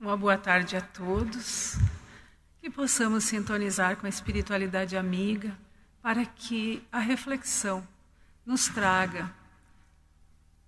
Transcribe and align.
Uma 0.00 0.16
boa 0.16 0.38
tarde 0.38 0.76
a 0.76 0.80
todos. 0.80 1.76
Que 2.60 2.70
possamos 2.70 3.24
sintonizar 3.24 3.96
com 3.96 4.06
a 4.06 4.08
espiritualidade 4.08 4.96
amiga 4.96 5.58
para 6.00 6.24
que 6.24 6.86
a 6.92 7.00
reflexão 7.00 7.86
nos 8.46 8.68
traga 8.68 9.28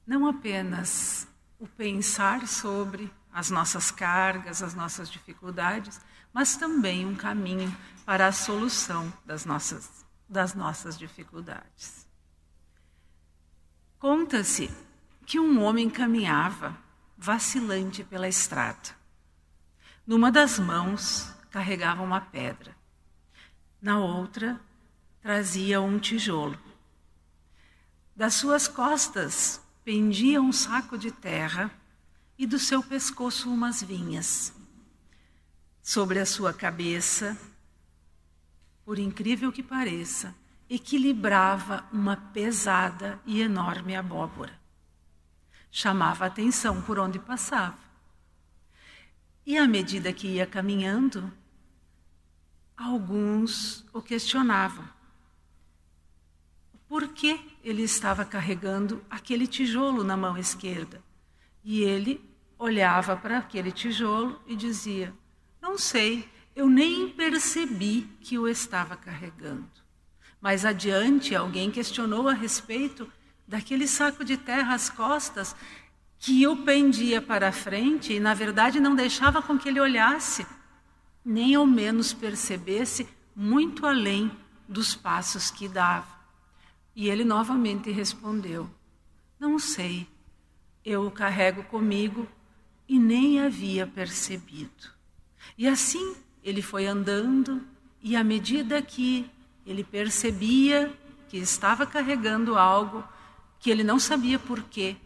não 0.04 0.27
apenas 0.27 1.29
o 1.61 1.69
pensar 1.69 2.49
sobre 2.49 3.13
as 3.33 3.51
nossas 3.51 3.93
cargas, 3.93 4.65
as 4.65 4.74
nossas 4.74 5.08
dificuldades, 5.08 6.01
mas 6.33 6.56
também 6.56 7.06
um 7.06 7.15
caminho 7.15 7.72
para 8.04 8.26
a 8.26 8.33
solução 8.33 9.12
das 9.24 9.44
nossas, 9.44 10.04
das 10.28 10.54
nossas 10.54 10.99
dificuldades. 10.99 12.04
Conta-se 13.97 14.69
que 15.24 15.38
um 15.38 15.62
homem 15.62 15.88
caminhava 15.88 16.77
vacilante 17.16 18.02
pela 18.02 18.27
estrada. 18.27 18.99
Numa 20.10 20.32
das 20.32 20.59
mãos 20.59 21.32
carregava 21.52 22.02
uma 22.02 22.20
pedra, 22.20 22.74
na 23.80 24.00
outra 24.00 24.60
trazia 25.23 25.80
um 25.80 26.00
tijolo. 26.00 26.59
Das 28.16 28.34
suas 28.34 28.66
costas 28.66 29.64
pendia 29.84 30.42
um 30.42 30.50
saco 30.50 30.98
de 30.98 31.12
terra 31.12 31.70
e 32.36 32.45
do 32.45 32.59
seu 32.59 32.83
pescoço 32.83 33.48
umas 33.48 33.84
vinhas. 33.84 34.52
Sobre 35.80 36.19
a 36.19 36.27
sua 36.27 36.52
cabeça, 36.52 37.38
por 38.84 38.98
incrível 38.98 39.52
que 39.52 39.62
pareça, 39.62 40.34
equilibrava 40.69 41.86
uma 41.92 42.16
pesada 42.16 43.20
e 43.24 43.41
enorme 43.41 43.95
abóbora. 43.95 44.58
Chamava 45.70 46.27
atenção 46.27 46.83
por 46.83 46.98
onde 46.98 47.20
passava. 47.20 47.89
E 49.46 49.56
à 49.56 49.66
medida 49.66 50.12
que 50.12 50.28
ia 50.28 50.46
caminhando, 50.46 51.33
alguns 52.77 53.84
o 53.92 54.00
questionavam. 54.00 54.88
Por 56.88 57.08
que 57.08 57.38
ele 57.62 57.82
estava 57.82 58.24
carregando 58.24 59.05
aquele 59.08 59.47
tijolo 59.47 60.02
na 60.02 60.16
mão 60.16 60.36
esquerda? 60.36 61.02
E 61.62 61.82
ele 61.82 62.20
olhava 62.58 63.16
para 63.16 63.38
aquele 63.38 63.70
tijolo 63.70 64.41
e 64.47 64.56
dizia: 64.56 65.14
Não 65.60 65.78
sei, 65.78 66.28
eu 66.54 66.69
nem 66.69 67.08
percebi 67.10 68.02
que 68.20 68.38
o 68.38 68.48
estava 68.48 68.97
carregando. 68.97 69.70
Mais 70.41 70.64
adiante, 70.64 71.34
alguém 71.34 71.70
questionou 71.70 72.28
a 72.28 72.32
respeito 72.32 73.10
daquele 73.47 73.86
saco 73.86 74.25
de 74.25 74.36
terra 74.36 74.75
às 74.75 74.88
costas 74.88 75.54
que 76.20 76.46
o 76.46 76.54
pendia 76.54 77.22
para 77.22 77.50
frente 77.50 78.12
e, 78.12 78.20
na 78.20 78.34
verdade, 78.34 78.78
não 78.78 78.94
deixava 78.94 79.40
com 79.40 79.58
que 79.58 79.70
ele 79.70 79.80
olhasse, 79.80 80.46
nem 81.24 81.54
ao 81.54 81.66
menos 81.66 82.12
percebesse 82.12 83.08
muito 83.34 83.86
além 83.86 84.30
dos 84.68 84.94
passos 84.94 85.50
que 85.50 85.66
dava. 85.66 86.20
E 86.94 87.08
ele 87.08 87.24
novamente 87.24 87.91
respondeu: 87.91 88.68
Não 89.38 89.58
sei, 89.58 90.06
eu 90.84 91.06
o 91.06 91.10
carrego 91.10 91.64
comigo 91.64 92.28
e 92.86 92.98
nem 92.98 93.41
havia 93.41 93.86
percebido. 93.86 94.91
E 95.56 95.66
assim 95.66 96.14
ele 96.44 96.60
foi 96.60 96.86
andando, 96.86 97.66
e 98.02 98.14
à 98.14 98.22
medida 98.22 98.82
que 98.82 99.30
ele 99.64 99.82
percebia 99.82 100.92
que 101.30 101.38
estava 101.38 101.86
carregando 101.86 102.58
algo 102.58 103.02
que 103.58 103.70
ele 103.70 103.84
não 103.84 103.98
sabia 103.98 104.38
porquê, 104.38 104.96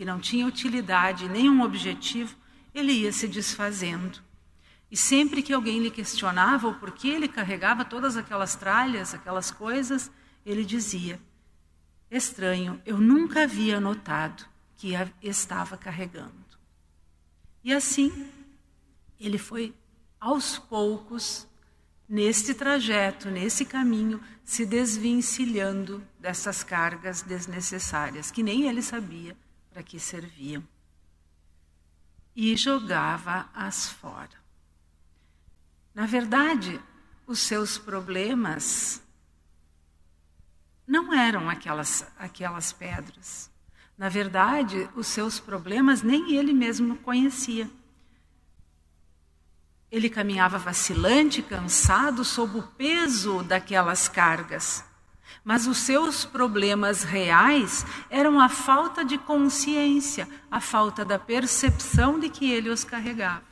que 0.00 0.04
não 0.06 0.18
tinha 0.18 0.46
utilidade, 0.46 1.28
nenhum 1.28 1.60
objetivo, 1.60 2.34
ele 2.74 2.90
ia 2.90 3.12
se 3.12 3.28
desfazendo. 3.28 4.18
E 4.90 4.96
sempre 4.96 5.42
que 5.42 5.52
alguém 5.52 5.78
lhe 5.78 5.90
questionava 5.90 6.68
o 6.68 6.74
porquê 6.74 7.08
ele 7.08 7.28
carregava 7.28 7.84
todas 7.84 8.16
aquelas 8.16 8.56
tralhas, 8.56 9.12
aquelas 9.12 9.50
coisas, 9.50 10.10
ele 10.46 10.64
dizia: 10.64 11.20
Estranho, 12.10 12.80
eu 12.86 12.96
nunca 12.96 13.42
havia 13.42 13.78
notado 13.78 14.42
que 14.74 14.96
a 14.96 15.06
estava 15.20 15.76
carregando. 15.76 16.32
E 17.62 17.70
assim, 17.70 18.26
ele 19.20 19.36
foi 19.36 19.74
aos 20.18 20.56
poucos, 20.56 21.46
neste 22.08 22.54
trajeto, 22.54 23.28
nesse 23.28 23.66
caminho, 23.66 24.18
se 24.42 24.64
desvencilhando 24.64 26.02
dessas 26.18 26.64
cargas 26.64 27.20
desnecessárias, 27.20 28.30
que 28.30 28.42
nem 28.42 28.66
ele 28.66 28.80
sabia 28.80 29.36
para 29.80 29.82
que 29.82 29.98
serviam. 29.98 30.62
E 32.36 32.54
jogava-as 32.54 33.88
fora. 33.88 34.38
Na 35.94 36.04
verdade, 36.04 36.78
os 37.26 37.38
seus 37.38 37.78
problemas 37.78 39.02
não 40.86 41.14
eram 41.14 41.48
aquelas, 41.48 42.06
aquelas 42.18 42.72
pedras. 42.74 43.50
Na 43.96 44.10
verdade, 44.10 44.86
os 44.94 45.06
seus 45.06 45.40
problemas 45.40 46.02
nem 46.02 46.36
ele 46.36 46.52
mesmo 46.52 46.98
conhecia. 46.98 47.68
Ele 49.90 50.10
caminhava 50.10 50.58
vacilante, 50.58 51.42
cansado, 51.42 52.22
sob 52.22 52.58
o 52.58 52.62
peso 52.62 53.42
daquelas 53.42 54.08
cargas. 54.08 54.84
Mas 55.50 55.66
os 55.66 55.78
seus 55.78 56.24
problemas 56.24 57.02
reais 57.02 57.84
eram 58.08 58.38
a 58.38 58.48
falta 58.48 59.04
de 59.04 59.18
consciência, 59.18 60.28
a 60.48 60.60
falta 60.60 61.04
da 61.04 61.18
percepção 61.18 62.20
de 62.20 62.28
que 62.28 62.48
ele 62.48 62.68
os 62.68 62.84
carregava. 62.84 63.42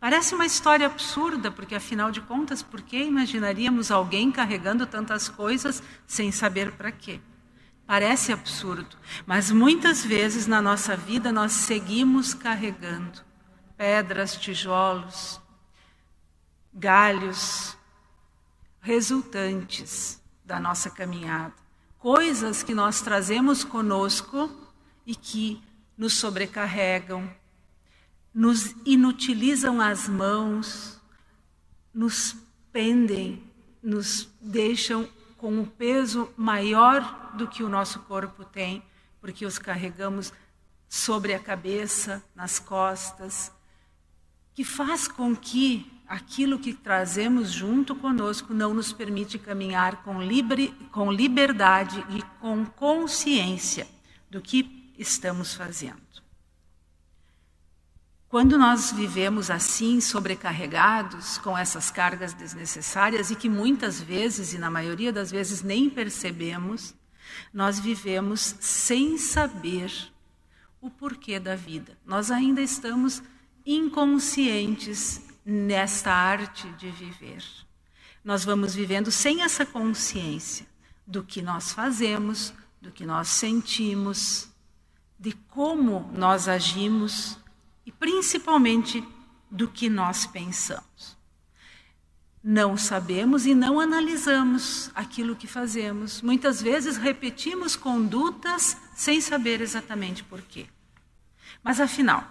Parece 0.00 0.34
uma 0.34 0.46
história 0.46 0.86
absurda, 0.86 1.50
porque 1.50 1.74
afinal 1.74 2.10
de 2.10 2.22
contas, 2.22 2.62
por 2.62 2.80
que 2.80 2.96
imaginaríamos 2.96 3.90
alguém 3.90 4.32
carregando 4.32 4.86
tantas 4.86 5.28
coisas 5.28 5.82
sem 6.06 6.32
saber 6.32 6.72
para 6.72 6.90
quê? 6.90 7.20
Parece 7.86 8.32
absurdo, 8.32 8.96
mas 9.26 9.50
muitas 9.50 10.02
vezes 10.02 10.46
na 10.46 10.62
nossa 10.62 10.96
vida 10.96 11.30
nós 11.30 11.52
seguimos 11.52 12.32
carregando 12.32 13.20
pedras, 13.76 14.34
tijolos, 14.34 15.38
galhos 16.72 17.76
resultantes 18.80 20.21
da 20.52 20.60
nossa 20.60 20.90
caminhada, 20.90 21.54
coisas 21.98 22.62
que 22.62 22.74
nós 22.74 23.00
trazemos 23.00 23.64
conosco 23.64 24.50
e 25.06 25.16
que 25.16 25.62
nos 25.96 26.18
sobrecarregam, 26.18 27.26
nos 28.34 28.74
inutilizam 28.84 29.80
as 29.80 30.06
mãos, 30.06 31.00
nos 31.94 32.36
pendem, 32.70 33.42
nos 33.82 34.28
deixam 34.42 35.08
com 35.38 35.58
um 35.58 35.64
peso 35.64 36.30
maior 36.36 37.32
do 37.34 37.48
que 37.48 37.62
o 37.62 37.68
nosso 37.70 38.00
corpo 38.00 38.44
tem, 38.44 38.82
porque 39.22 39.46
os 39.46 39.58
carregamos 39.58 40.34
sobre 40.86 41.32
a 41.32 41.38
cabeça, 41.38 42.22
nas 42.34 42.58
costas, 42.58 43.50
que 44.54 44.64
faz 44.64 45.08
com 45.08 45.34
que 45.34 45.90
aquilo 46.12 46.58
que 46.58 46.74
trazemos 46.74 47.50
junto 47.50 47.94
conosco 47.94 48.52
não 48.52 48.74
nos 48.74 48.92
permite 48.92 49.38
caminhar 49.38 50.02
com, 50.02 50.20
libre, 50.20 50.68
com 50.90 51.10
liberdade 51.10 52.04
e 52.10 52.20
com 52.38 52.66
consciência 52.66 53.88
do 54.30 54.38
que 54.38 54.92
estamos 54.98 55.54
fazendo. 55.54 56.02
Quando 58.28 58.58
nós 58.58 58.92
vivemos 58.92 59.50
assim, 59.50 60.02
sobrecarregados 60.02 61.38
com 61.38 61.56
essas 61.56 61.90
cargas 61.90 62.34
desnecessárias 62.34 63.30
e 63.30 63.34
que 63.34 63.48
muitas 63.48 63.98
vezes, 63.98 64.52
e 64.52 64.58
na 64.58 64.70
maioria 64.70 65.14
das 65.14 65.30
vezes, 65.30 65.62
nem 65.62 65.88
percebemos, 65.88 66.94
nós 67.54 67.80
vivemos 67.80 68.56
sem 68.60 69.16
saber 69.16 69.90
o 70.78 70.90
porquê 70.90 71.40
da 71.40 71.56
vida. 71.56 71.96
Nós 72.04 72.30
ainda 72.30 72.60
estamos 72.60 73.22
inconscientes 73.64 75.31
nesta 75.44 76.12
arte 76.12 76.68
de 76.72 76.90
viver. 76.90 77.44
Nós 78.24 78.44
vamos 78.44 78.74
vivendo 78.74 79.10
sem 79.10 79.42
essa 79.42 79.66
consciência 79.66 80.66
do 81.06 81.24
que 81.24 81.42
nós 81.42 81.72
fazemos, 81.72 82.54
do 82.80 82.90
que 82.90 83.04
nós 83.04 83.28
sentimos, 83.28 84.48
de 85.18 85.32
como 85.50 86.10
nós 86.14 86.48
agimos 86.48 87.38
e 87.84 87.92
principalmente 87.92 89.02
do 89.50 89.68
que 89.68 89.88
nós 89.88 90.26
pensamos. 90.26 91.16
Não 92.42 92.76
sabemos 92.76 93.46
e 93.46 93.54
não 93.54 93.78
analisamos 93.78 94.90
aquilo 94.96 95.36
que 95.36 95.46
fazemos. 95.46 96.20
Muitas 96.22 96.60
vezes 96.60 96.96
repetimos 96.96 97.76
condutas 97.76 98.76
sem 98.96 99.20
saber 99.20 99.60
exatamente 99.60 100.24
por 100.24 100.42
quê. 100.42 100.66
Mas 101.62 101.80
afinal, 101.80 102.28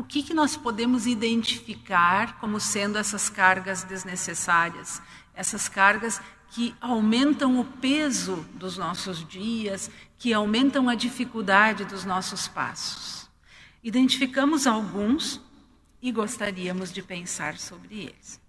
o 0.00 0.02
que, 0.02 0.22
que 0.22 0.32
nós 0.32 0.56
podemos 0.56 1.06
identificar 1.06 2.38
como 2.40 2.58
sendo 2.58 2.96
essas 2.96 3.28
cargas 3.28 3.84
desnecessárias? 3.84 5.02
Essas 5.34 5.68
cargas 5.68 6.22
que 6.52 6.74
aumentam 6.80 7.60
o 7.60 7.64
peso 7.66 8.36
dos 8.54 8.78
nossos 8.78 9.28
dias, 9.28 9.90
que 10.18 10.32
aumentam 10.32 10.88
a 10.88 10.94
dificuldade 10.94 11.84
dos 11.84 12.06
nossos 12.06 12.48
passos. 12.48 13.28
Identificamos 13.84 14.66
alguns 14.66 15.38
e 16.00 16.10
gostaríamos 16.10 16.90
de 16.90 17.02
pensar 17.02 17.58
sobre 17.58 18.04
eles. 18.04 18.40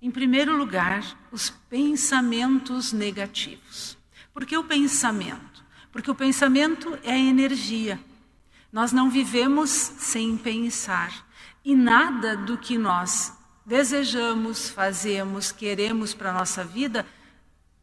Em 0.00 0.10
primeiro 0.10 0.54
lugar, 0.54 1.26
os 1.32 1.48
pensamentos 1.70 2.92
negativos. 2.92 3.96
Por 4.34 4.44
que 4.44 4.58
o 4.58 4.64
pensamento? 4.64 5.64
Porque 5.90 6.10
o 6.10 6.14
pensamento 6.14 6.98
é 7.02 7.18
energia. 7.18 7.98
Nós 8.74 8.90
não 8.90 9.08
vivemos 9.08 9.70
sem 9.70 10.36
pensar. 10.36 11.24
E 11.64 11.76
nada 11.76 12.36
do 12.36 12.58
que 12.58 12.76
nós 12.76 13.32
desejamos, 13.64 14.68
fazemos, 14.68 15.52
queremos 15.52 16.12
para 16.12 16.30
a 16.30 16.32
nossa 16.32 16.64
vida 16.64 17.06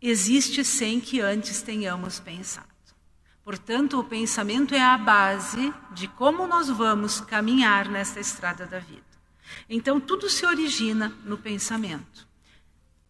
existe 0.02 0.66
sem 0.66 1.00
que 1.00 1.22
antes 1.22 1.62
tenhamos 1.62 2.20
pensado. 2.20 2.68
Portanto, 3.42 4.02
o 4.02 4.04
pensamento 4.04 4.76
é 4.76 4.82
a 4.82 4.98
base 4.98 5.74
de 5.94 6.10
como 6.10 6.46
nós 6.46 6.68
vamos 6.68 7.22
caminhar 7.22 7.88
nesta 7.88 8.20
estrada 8.20 8.66
da 8.66 8.80
vida. 8.80 9.02
Então, 9.70 9.98
tudo 9.98 10.30
se 10.30 10.46
origina 10.46 11.16
no 11.24 11.38
pensamento. 11.38 12.28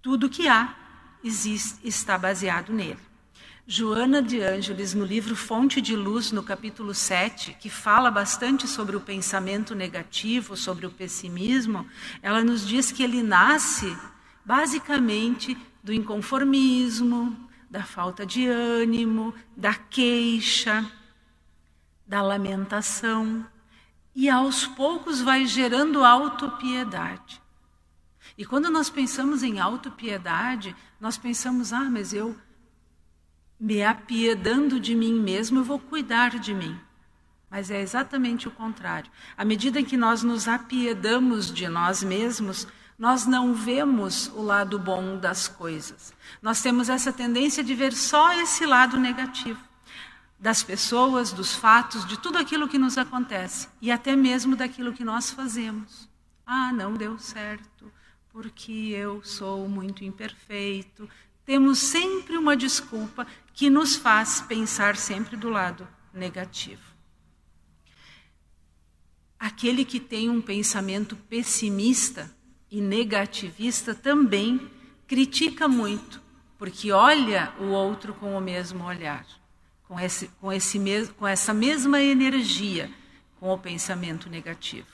Tudo 0.04 0.30
que 0.30 0.48
há 0.48 0.76
existe, 1.24 1.80
está 1.84 2.16
baseado 2.16 2.72
nele. 2.72 3.11
Joana 3.74 4.22
de 4.22 4.42
Ângeles, 4.42 4.94
no 4.94 5.06
livro 5.06 5.34
Fonte 5.34 5.80
de 5.80 5.96
Luz, 5.96 6.34
no 6.34 6.44
capítulo 6.44 6.94
7, 6.94 7.56
que 7.58 7.70
fala 7.70 8.12
bastante 8.12 8.68
sobre 8.68 8.98
o 8.98 9.00
pensamento 9.00 9.74
negativo, 9.74 10.58
sobre 10.58 10.86
o 10.86 10.92
pessimismo, 10.92 11.88
ela 12.22 12.44
nos 12.44 12.68
diz 12.68 12.92
que 12.92 13.02
ele 13.02 13.24
nasce 13.24 13.98
basicamente 14.44 15.58
do 15.82 15.94
inconformismo, 15.94 17.50
da 17.70 17.82
falta 17.82 18.26
de 18.26 18.46
ânimo, 18.46 19.34
da 19.56 19.74
queixa, 19.74 20.86
da 22.06 22.22
lamentação. 22.22 23.48
E 24.14 24.30
aos 24.30 24.68
poucos 24.68 25.22
vai 25.22 25.46
gerando 25.46 26.04
autopiedade. 26.04 27.42
E 28.38 28.44
quando 28.44 28.70
nós 28.70 28.90
pensamos 28.90 29.44
em 29.44 29.62
autopiedade, 29.62 30.76
nós 31.00 31.18
pensamos, 31.18 31.72
ah, 31.72 31.90
mas 31.90 32.12
eu 32.12 32.36
me 33.62 33.84
apiedando 33.84 34.80
de 34.80 34.96
mim 34.96 35.14
mesmo, 35.14 35.60
eu 35.60 35.64
vou 35.64 35.78
cuidar 35.78 36.40
de 36.40 36.52
mim. 36.52 36.76
Mas 37.48 37.70
é 37.70 37.80
exatamente 37.80 38.48
o 38.48 38.52
contrário. 38.52 39.12
À 39.38 39.46
medida 39.46 39.80
em 39.80 39.86
que 39.86 39.96
nós 39.96 40.24
nos 40.24 40.48
apiedamos 40.48 41.54
de 41.54 41.68
nós 41.68 42.02
mesmos, 42.02 42.68
nós 42.98 43.28
não 43.28 43.54
vemos 43.54 44.28
o 44.30 44.42
lado 44.42 44.80
bom 44.80 45.16
das 45.16 45.48
coisas. 45.48 46.12
Nós 46.42 46.60
temos 46.60 46.90
essa 46.90 47.14
tendência 47.14 47.64
de 47.64 47.76
ver 47.76 47.94
só 47.94 48.34
esse 48.34 48.66
lado 48.66 49.00
negativo 49.00 49.60
das 50.40 50.64
pessoas, 50.64 51.32
dos 51.32 51.54
fatos, 51.54 52.04
de 52.08 52.18
tudo 52.18 52.40
aquilo 52.40 52.68
que 52.68 52.80
nos 52.80 52.98
acontece 52.98 53.68
e 53.80 53.92
até 53.92 54.16
mesmo 54.16 54.56
daquilo 54.56 54.92
que 54.92 55.04
nós 55.04 55.30
fazemos. 55.30 56.10
Ah, 56.44 56.74
não 56.74 56.96
deu 56.96 57.20
certo, 57.20 57.92
porque 58.34 58.72
eu 58.72 59.24
sou 59.24 59.70
muito 59.70 60.04
imperfeito. 60.04 61.08
Temos 61.46 61.80
sempre 61.80 62.38
uma 62.38 62.56
desculpa 62.56 63.28
que 63.54 63.70
nos 63.70 63.96
faz 63.96 64.42
pensar 64.42 64.96
sempre 64.96 65.36
do 65.36 65.50
lado 65.50 65.88
negativo. 66.14 66.82
Aquele 69.40 69.84
que 69.84 70.00
tem 70.00 70.30
um 70.30 70.42
pensamento 70.42 71.16
pessimista 71.16 72.32
e 72.70 72.80
negativista 72.80 73.94
também 73.96 74.70
critica 75.08 75.68
muito, 75.68 76.22
porque 76.58 76.92
olha 76.92 77.54
o 77.60 77.66
outro 77.66 78.14
com 78.14 78.38
o 78.38 78.42
mesmo 78.42 78.84
olhar, 78.86 79.26
com, 79.88 80.00
esse, 80.00 80.28
com, 80.40 80.54
esse 80.54 80.80
com 81.18 81.28
essa 81.28 81.54
mesma 81.54 82.00
energia, 82.00 82.90
com 83.40 83.52
o 83.52 83.58
pensamento 83.58 84.30
negativo. 84.30 84.88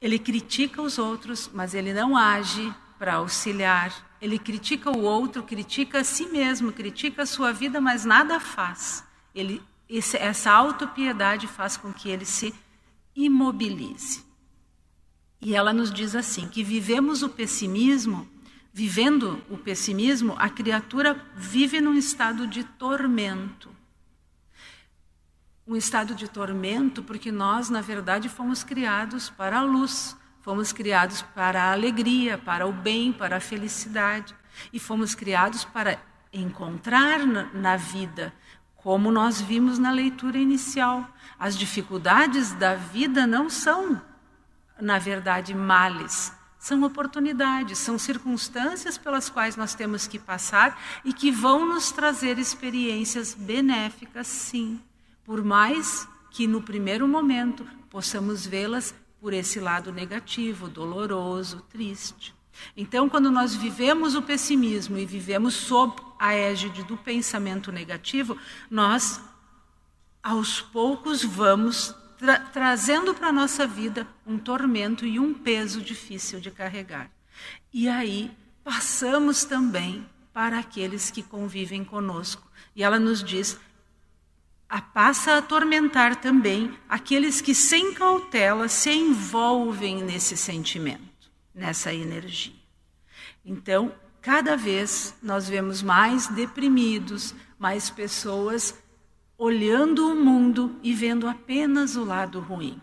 Ele 0.00 0.18
critica 0.18 0.82
os 0.82 0.98
outros, 0.98 1.50
mas 1.52 1.74
ele 1.74 1.94
não 1.94 2.16
age 2.16 2.74
para 2.98 3.14
auxiliar. 3.14 4.07
Ele 4.20 4.38
critica 4.38 4.90
o 4.90 5.02
outro, 5.02 5.42
critica 5.42 6.00
a 6.00 6.04
si 6.04 6.26
mesmo, 6.26 6.72
critica 6.72 7.22
a 7.22 7.26
sua 7.26 7.52
vida, 7.52 7.80
mas 7.80 8.04
nada 8.04 8.40
faz. 8.40 9.04
Ele, 9.34 9.62
esse, 9.88 10.16
essa 10.16 10.50
autopiedade 10.50 11.46
faz 11.46 11.76
com 11.76 11.92
que 11.92 12.08
ele 12.08 12.24
se 12.24 12.54
imobilize. 13.14 14.24
E 15.40 15.54
ela 15.54 15.72
nos 15.72 15.92
diz 15.92 16.14
assim: 16.14 16.48
que 16.48 16.62
vivemos 16.62 17.22
o 17.22 17.28
pessimismo, 17.28 18.28
vivendo 18.72 19.42
o 19.48 19.56
pessimismo, 19.56 20.34
a 20.38 20.48
criatura 20.48 21.24
vive 21.34 21.80
num 21.80 21.94
estado 21.94 22.46
de 22.46 22.64
tormento. 22.64 23.70
Um 25.66 25.76
estado 25.76 26.14
de 26.14 26.28
tormento 26.28 27.02
porque 27.02 27.30
nós, 27.30 27.68
na 27.68 27.80
verdade, 27.80 28.28
fomos 28.28 28.64
criados 28.64 29.28
para 29.30 29.58
a 29.58 29.62
luz, 29.62 30.16
fomos 30.48 30.72
criados 30.72 31.20
para 31.20 31.64
a 31.64 31.72
alegria, 31.72 32.38
para 32.38 32.66
o 32.66 32.72
bem, 32.72 33.12
para 33.12 33.36
a 33.36 33.40
felicidade. 33.40 34.34
E 34.72 34.80
fomos 34.80 35.14
criados 35.14 35.62
para 35.62 36.00
encontrar 36.32 37.18
na 37.52 37.76
vida, 37.76 38.32
como 38.74 39.12
nós 39.12 39.42
vimos 39.42 39.78
na 39.78 39.90
leitura 39.90 40.38
inicial. 40.38 41.06
As 41.38 41.54
dificuldades 41.54 42.54
da 42.54 42.74
vida 42.74 43.26
não 43.26 43.50
são 43.50 44.00
na 44.80 44.98
verdade, 44.98 45.54
males. 45.54 46.32
São 46.58 46.82
oportunidades, 46.82 47.76
são 47.76 47.98
circunstâncias 47.98 48.96
pelas 48.96 49.28
quais 49.28 49.54
nós 49.54 49.74
temos 49.74 50.06
que 50.06 50.18
passar 50.18 50.80
e 51.04 51.12
que 51.12 51.30
vão 51.30 51.66
nos 51.66 51.92
trazer 51.92 52.38
experiências 52.38 53.34
benéficas, 53.34 54.26
sim, 54.26 54.80
por 55.24 55.44
mais 55.44 56.08
que 56.30 56.46
no 56.46 56.62
primeiro 56.62 57.06
momento 57.06 57.66
possamos 57.90 58.46
vê-las 58.46 58.94
por 59.20 59.32
esse 59.32 59.58
lado 59.58 59.92
negativo, 59.92 60.68
doloroso, 60.68 61.60
triste. 61.68 62.34
Então, 62.76 63.08
quando 63.08 63.30
nós 63.30 63.54
vivemos 63.54 64.14
o 64.14 64.22
pessimismo 64.22 64.98
e 64.98 65.06
vivemos 65.06 65.54
sob 65.54 65.94
a 66.18 66.34
égide 66.34 66.82
do 66.82 66.96
pensamento 66.96 67.70
negativo, 67.70 68.36
nós, 68.70 69.20
aos 70.22 70.60
poucos, 70.60 71.24
vamos 71.24 71.94
tra 72.18 72.38
trazendo 72.40 73.14
para 73.14 73.28
a 73.28 73.32
nossa 73.32 73.66
vida 73.66 74.06
um 74.26 74.38
tormento 74.38 75.06
e 75.06 75.20
um 75.20 75.32
peso 75.32 75.80
difícil 75.80 76.40
de 76.40 76.50
carregar. 76.50 77.10
E 77.72 77.88
aí 77.88 78.30
passamos 78.64 79.44
também 79.44 80.04
para 80.32 80.58
aqueles 80.58 81.10
que 81.10 81.22
convivem 81.22 81.84
conosco. 81.84 82.48
E 82.74 82.82
ela 82.82 82.98
nos 82.98 83.22
diz: 83.22 83.58
a 84.68 84.82
passa 84.82 85.32
a 85.32 85.38
atormentar 85.38 86.16
também 86.16 86.76
aqueles 86.88 87.40
que 87.40 87.54
sem 87.54 87.94
cautela 87.94 88.68
se 88.68 88.90
envolvem 88.90 90.02
nesse 90.02 90.36
sentimento, 90.36 91.30
nessa 91.54 91.92
energia. 91.92 92.52
Então, 93.44 93.94
cada 94.20 94.56
vez 94.56 95.14
nós 95.22 95.48
vemos 95.48 95.82
mais 95.82 96.26
deprimidos, 96.26 97.34
mais 97.58 97.88
pessoas 97.88 98.74
olhando 99.38 100.12
o 100.12 100.16
mundo 100.16 100.78
e 100.82 100.92
vendo 100.92 101.26
apenas 101.26 101.96
o 101.96 102.04
lado 102.04 102.38
ruim. 102.40 102.78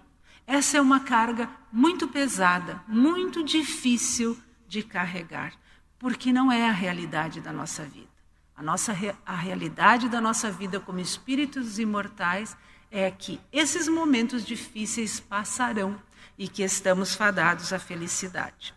Essa 0.48 0.78
é 0.78 0.82
uma 0.82 1.02
carga 1.02 1.50
muito 1.72 2.08
pesada, 2.08 2.82
muito 2.88 3.44
difícil 3.44 4.38
de 4.68 4.82
carregar, 4.82 5.54
porque 6.00 6.32
não 6.32 6.52
é 6.52 6.68
a 6.68 6.72
realidade 6.72 7.42
da 7.42 7.52
nossa 7.52 7.84
vida. 7.84 8.15
A, 8.56 8.64
nossa, 8.64 8.96
a 9.26 9.36
realidade 9.36 10.08
da 10.08 10.22
nossa 10.22 10.50
vida 10.50 10.80
como 10.80 11.00
espíritos 11.00 11.78
imortais 11.78 12.56
é 12.90 13.12
que 13.12 13.40
esses 13.52 13.88
momentos 13.88 14.46
difíceis 14.46 15.20
passarão 15.20 16.02
e 16.38 16.48
que 16.48 16.64
estamos 16.64 17.14
fadados 17.14 17.74
à 17.74 17.80
felicidade. 17.80 18.74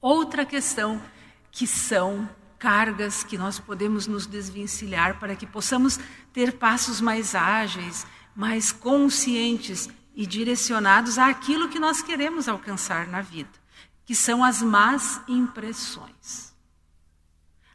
Outra 0.00 0.46
questão 0.46 1.00
que 1.50 1.66
são 1.66 2.28
cargas 2.58 3.22
que 3.22 3.36
nós 3.36 3.58
podemos 3.58 4.06
nos 4.06 4.26
desvencilhar 4.26 5.18
para 5.18 5.34
que 5.34 5.46
possamos 5.46 5.98
ter 6.32 6.52
passos 6.52 7.00
mais 7.00 7.34
ágeis, 7.34 8.06
mais 8.34 8.72
conscientes 8.72 9.88
e 10.14 10.26
direcionados 10.26 11.18
àquilo 11.18 11.68
que 11.68 11.78
nós 11.78 12.02
queremos 12.02 12.48
alcançar 12.48 13.06
na 13.06 13.20
vida, 13.20 13.50
que 14.04 14.14
são 14.14 14.44
as 14.44 14.62
más 14.62 15.20
impressões. 15.28 16.49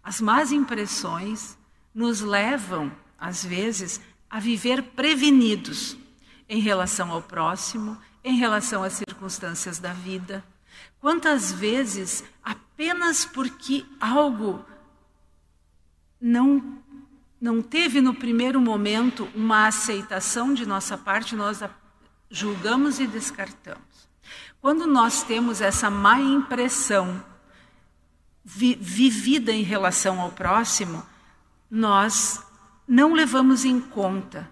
As 0.05 0.21
más 0.21 0.51
impressões 0.51 1.57
nos 1.91 2.21
levam, 2.21 2.91
às 3.17 3.43
vezes, 3.43 4.00
a 4.29 4.39
viver 4.39 4.83
prevenidos 4.83 5.97
em 6.47 6.59
relação 6.59 7.12
ao 7.12 7.24
próximo, 7.24 7.97
em 8.24 8.38
relação 8.38 8.83
às 8.83 8.93
circunstâncias 8.93 9.79
da 9.79 9.93
vida. 9.93 10.45
Quantas 11.00 11.51
vezes, 11.51 12.24
apenas 12.43 13.25
porque 13.25 13.83
algo 14.00 14.63
não, 16.21 16.77
não 17.41 17.63
teve 17.63 18.00
no 18.00 18.13
primeiro 18.13 18.62
momento 18.62 19.27
uma 19.33 19.65
aceitação 19.65 20.53
de 20.53 20.67
nossa 20.67 21.00
parte, 21.00 21.35
nós 21.35 21.63
julgamos 22.29 23.00
e 23.00 23.07
descartamos. 23.07 24.07
Quando 24.62 24.85
nós 24.85 25.24
temos 25.24 25.62
essa 25.62 25.89
má 25.89 26.19
impressão 26.19 27.24
vi, 28.45 28.77
vivida 28.79 29.51
em 29.51 29.63
relação 29.63 30.21
ao 30.21 30.31
próximo, 30.31 31.03
nós 31.69 32.41
não 32.87 33.13
levamos 33.13 33.65
em 33.65 33.81
conta 33.81 34.47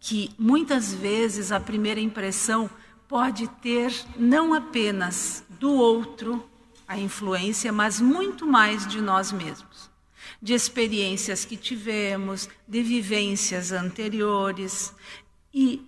que 0.00 0.30
muitas 0.36 0.92
vezes 0.92 1.52
a 1.52 1.60
primeira 1.60 2.00
impressão 2.00 2.68
pode 3.08 3.46
ter 3.62 3.94
não 4.18 4.52
apenas 4.52 5.44
do 5.48 5.72
outro 5.72 6.44
a 6.88 6.98
influência, 6.98 7.72
mas 7.72 8.00
muito 8.00 8.46
mais 8.46 8.86
de 8.86 9.00
nós 9.00 9.32
mesmos. 9.32 9.90
De 10.40 10.52
experiências 10.52 11.44
que 11.44 11.56
tivemos, 11.56 12.48
de 12.66 12.82
vivências 12.82 13.72
anteriores. 13.72 14.94
E 15.52 15.84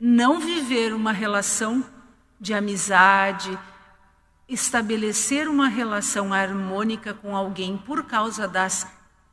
não 0.00 0.40
viver 0.40 0.92
uma 0.92 1.12
relação 1.12 1.84
de 2.40 2.52
amizade, 2.52 3.56
estabelecer 4.52 5.48
uma 5.48 5.68
relação 5.68 6.32
harmônica 6.32 7.14
com 7.14 7.36
alguém 7.36 7.76
por 7.76 8.04
causa 8.04 8.46
das 8.46 8.86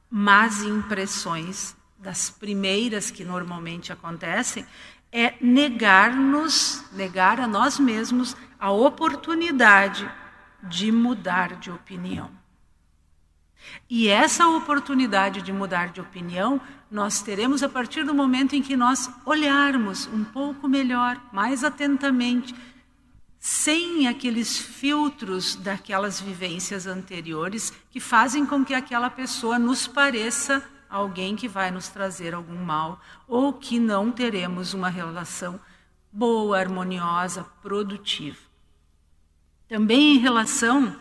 más 0.09 0.63
impressões, 0.63 1.75
das 1.97 2.29
primeiras 2.29 3.11
que 3.11 3.25
normalmente 3.25 3.91
acontecem, 3.91 4.65
é 5.11 5.33
negar-nos, 5.41 6.83
negar 6.93 7.39
a 7.39 7.47
nós 7.47 7.79
mesmos 7.79 8.35
a 8.59 8.71
oportunidade 8.71 10.09
de 10.63 10.91
mudar 10.91 11.55
de 11.55 11.71
opinião. 11.71 12.29
E 13.89 14.07
essa 14.07 14.47
oportunidade 14.47 15.41
de 15.41 15.51
mudar 15.51 15.89
de 15.89 15.99
opinião 15.99 16.61
nós 16.89 17.21
teremos 17.21 17.61
a 17.61 17.69
partir 17.69 18.03
do 18.03 18.13
momento 18.13 18.55
em 18.55 18.61
que 18.61 18.75
nós 18.75 19.09
olharmos 19.25 20.07
um 20.07 20.23
pouco 20.23 20.67
melhor, 20.67 21.21
mais 21.31 21.63
atentamente, 21.63 22.55
sem 23.39 24.07
aqueles 24.07 24.57
filtros 24.57 25.55
daquelas 25.55 26.19
vivências 26.19 26.85
anteriores 26.85 27.71
que 27.89 27.99
fazem 27.99 28.45
com 28.45 28.65
que 28.65 28.73
aquela 28.73 29.09
pessoa 29.09 29.57
nos 29.57 29.87
pareça 29.87 30.61
alguém 30.89 31.35
que 31.35 31.47
vai 31.47 31.71
nos 31.71 31.87
trazer 31.87 32.33
algum 32.33 32.57
mal 32.57 32.99
ou 33.27 33.53
que 33.53 33.79
não 33.79 34.11
teremos 34.11 34.73
uma 34.73 34.89
relação 34.89 35.59
boa, 36.11 36.59
harmoniosa, 36.59 37.45
produtiva. 37.61 38.37
Também 39.67 40.15
em 40.15 40.17
relação 40.17 40.95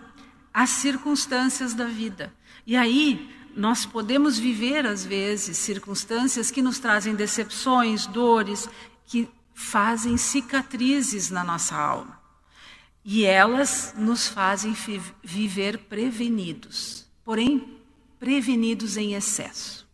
às 0.52 0.70
circunstâncias 0.70 1.74
da 1.74 1.86
vida. 1.86 2.32
E 2.66 2.76
aí, 2.76 3.34
nós 3.56 3.86
podemos 3.86 4.38
viver, 4.38 4.86
às 4.86 5.04
vezes, 5.04 5.56
circunstâncias 5.56 6.50
que 6.50 6.62
nos 6.62 6.78
trazem 6.78 7.14
decepções, 7.14 8.06
dores, 8.06 8.68
que 9.06 9.28
fazem 9.54 10.16
cicatrizes 10.16 11.30
na 11.30 11.42
nossa 11.42 11.74
alma. 11.74 12.17
E 13.10 13.24
elas 13.24 13.94
nos 13.96 14.28
fazem 14.28 14.76
viver 15.24 15.78
prevenidos, 15.78 17.06
porém, 17.24 17.80
prevenidos 18.20 18.98
em 18.98 19.14
excesso. 19.14 19.88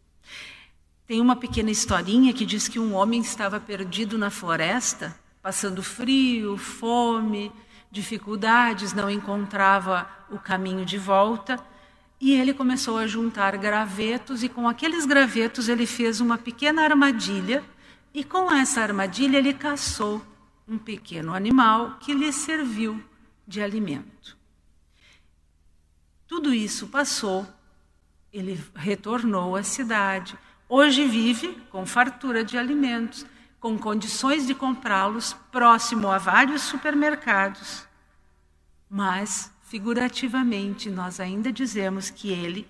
Tem 1.07 1.21
uma 1.21 1.37
pequena 1.37 1.71
historinha 1.71 2.33
que 2.33 2.45
diz 2.45 2.67
que 2.67 2.81
um 2.81 2.93
homem 2.93 3.21
estava 3.21 3.61
perdido 3.61 4.19
na 4.19 4.31
floresta, 4.31 5.17
passando 5.41 5.81
frio, 5.81 6.57
fome, 6.57 7.53
dificuldades, 7.89 8.93
não 8.93 9.09
encontrava 9.09 10.09
o 10.29 10.37
caminho 10.37 10.85
de 10.85 10.99
volta. 10.99 11.65
E 12.21 12.33
ele 12.33 12.53
começou 12.53 12.99
a 12.99 13.07
juntar 13.07 13.57
gravetos, 13.57 14.43
e 14.43 14.49
com 14.49 14.69
aqueles 14.69 15.07
gravetos 15.07 15.69
ele 15.69 15.87
fez 15.87 16.21
uma 16.21 16.37
pequena 16.37 16.83
armadilha, 16.83 17.63
e 18.13 18.25
com 18.25 18.51
essa 18.53 18.81
armadilha 18.81 19.39
ele 19.39 19.55
caçou 19.55 20.21
um 20.67 20.79
pequeno 20.79 21.35
animal 21.35 21.99
que 21.99 22.15
lhe 22.15 22.33
serviu 22.33 23.03
de 23.47 23.63
alimento. 23.63 24.37
Tudo 26.27 26.53
isso 26.53 26.89
passou, 26.89 27.47
ele 28.33 28.63
retornou 28.75 29.57
à 29.57 29.63
cidade. 29.63 30.37
Hoje 30.69 31.07
vive 31.07 31.55
com 31.71 31.87
fartura 31.87 32.43
de 32.45 32.59
alimentos, 32.59 33.25
com 33.61 33.79
condições 33.79 34.47
de 34.47 34.55
comprá-los 34.55 35.35
próximo 35.53 36.09
a 36.09 36.19
vários 36.19 36.63
supermercados. 36.63 37.87
Mas, 38.89 39.53
figurativamente, 39.63 40.91
nós 40.91 41.21
ainda 41.21 41.53
dizemos 41.53 42.11
que 42.11 42.31
ele 42.31 42.69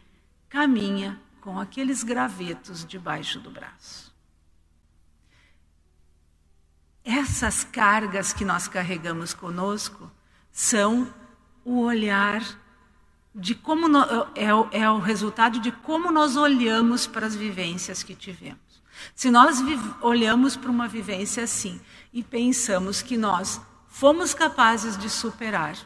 caminha 0.49 1.21
com 1.41 1.59
aqueles 1.59 2.03
gravetos 2.03 2.85
debaixo 2.85 3.41
do 3.41 3.51
braço. 3.51 4.14
Essas 7.05 7.65
cargas 7.65 8.33
que 8.33 8.45
nós 8.45 8.67
carregamos 8.67 9.35
conosco 9.35 10.11
são 10.51 11.13
o 11.65 11.81
olhar 11.81 12.43
de 13.35 13.55
como 13.55 13.89
no, 13.89 14.03
é, 14.35 14.47
é, 14.71 14.91
o 14.91 14.99
resultado 14.99 15.59
de 15.59 15.71
como 15.71 16.11
nós 16.11 16.37
olhamos 16.37 17.07
para 17.07 17.27
as 17.27 17.35
vivências 17.35 18.03
que 18.03 18.15
tivemos. 18.15 18.59
Se 19.15 19.31
nós 19.31 19.59
olhamos 20.01 20.57
para 20.57 20.71
uma 20.71 20.89
vivência 20.89 21.43
assim 21.43 21.81
e 22.13 22.23
pensamos 22.23 23.03
que 23.03 23.17
nós 23.17 23.61
fomos 23.89 24.33
capazes 24.33 24.97
de 24.97 25.11
superar 25.11 25.77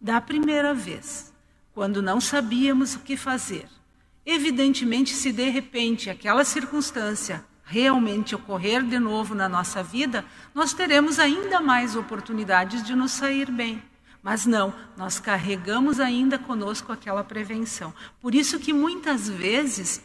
da 0.00 0.20
primeira 0.20 0.72
vez, 0.72 1.32
quando 1.74 2.00
não 2.00 2.20
sabíamos 2.20 2.94
o 2.94 3.00
que 3.00 3.16
fazer, 3.16 3.68
evidentemente, 4.24 5.14
se 5.14 5.32
de 5.32 5.48
repente 5.50 6.08
aquela 6.08 6.44
circunstância 6.44 7.44
realmente 7.66 8.34
ocorrer 8.34 8.82
de 8.84 8.98
novo 8.98 9.34
na 9.34 9.48
nossa 9.48 9.82
vida, 9.82 10.24
nós 10.54 10.72
teremos 10.72 11.18
ainda 11.18 11.60
mais 11.60 11.96
oportunidades 11.96 12.82
de 12.82 12.94
nos 12.94 13.10
sair 13.10 13.50
bem. 13.50 13.82
Mas 14.22 14.46
não, 14.46 14.72
nós 14.96 15.18
carregamos 15.18 15.98
ainda 15.98 16.38
conosco 16.38 16.92
aquela 16.92 17.24
prevenção. 17.24 17.92
Por 18.20 18.34
isso 18.36 18.60
que 18.60 18.72
muitas 18.72 19.28
vezes, 19.28 20.00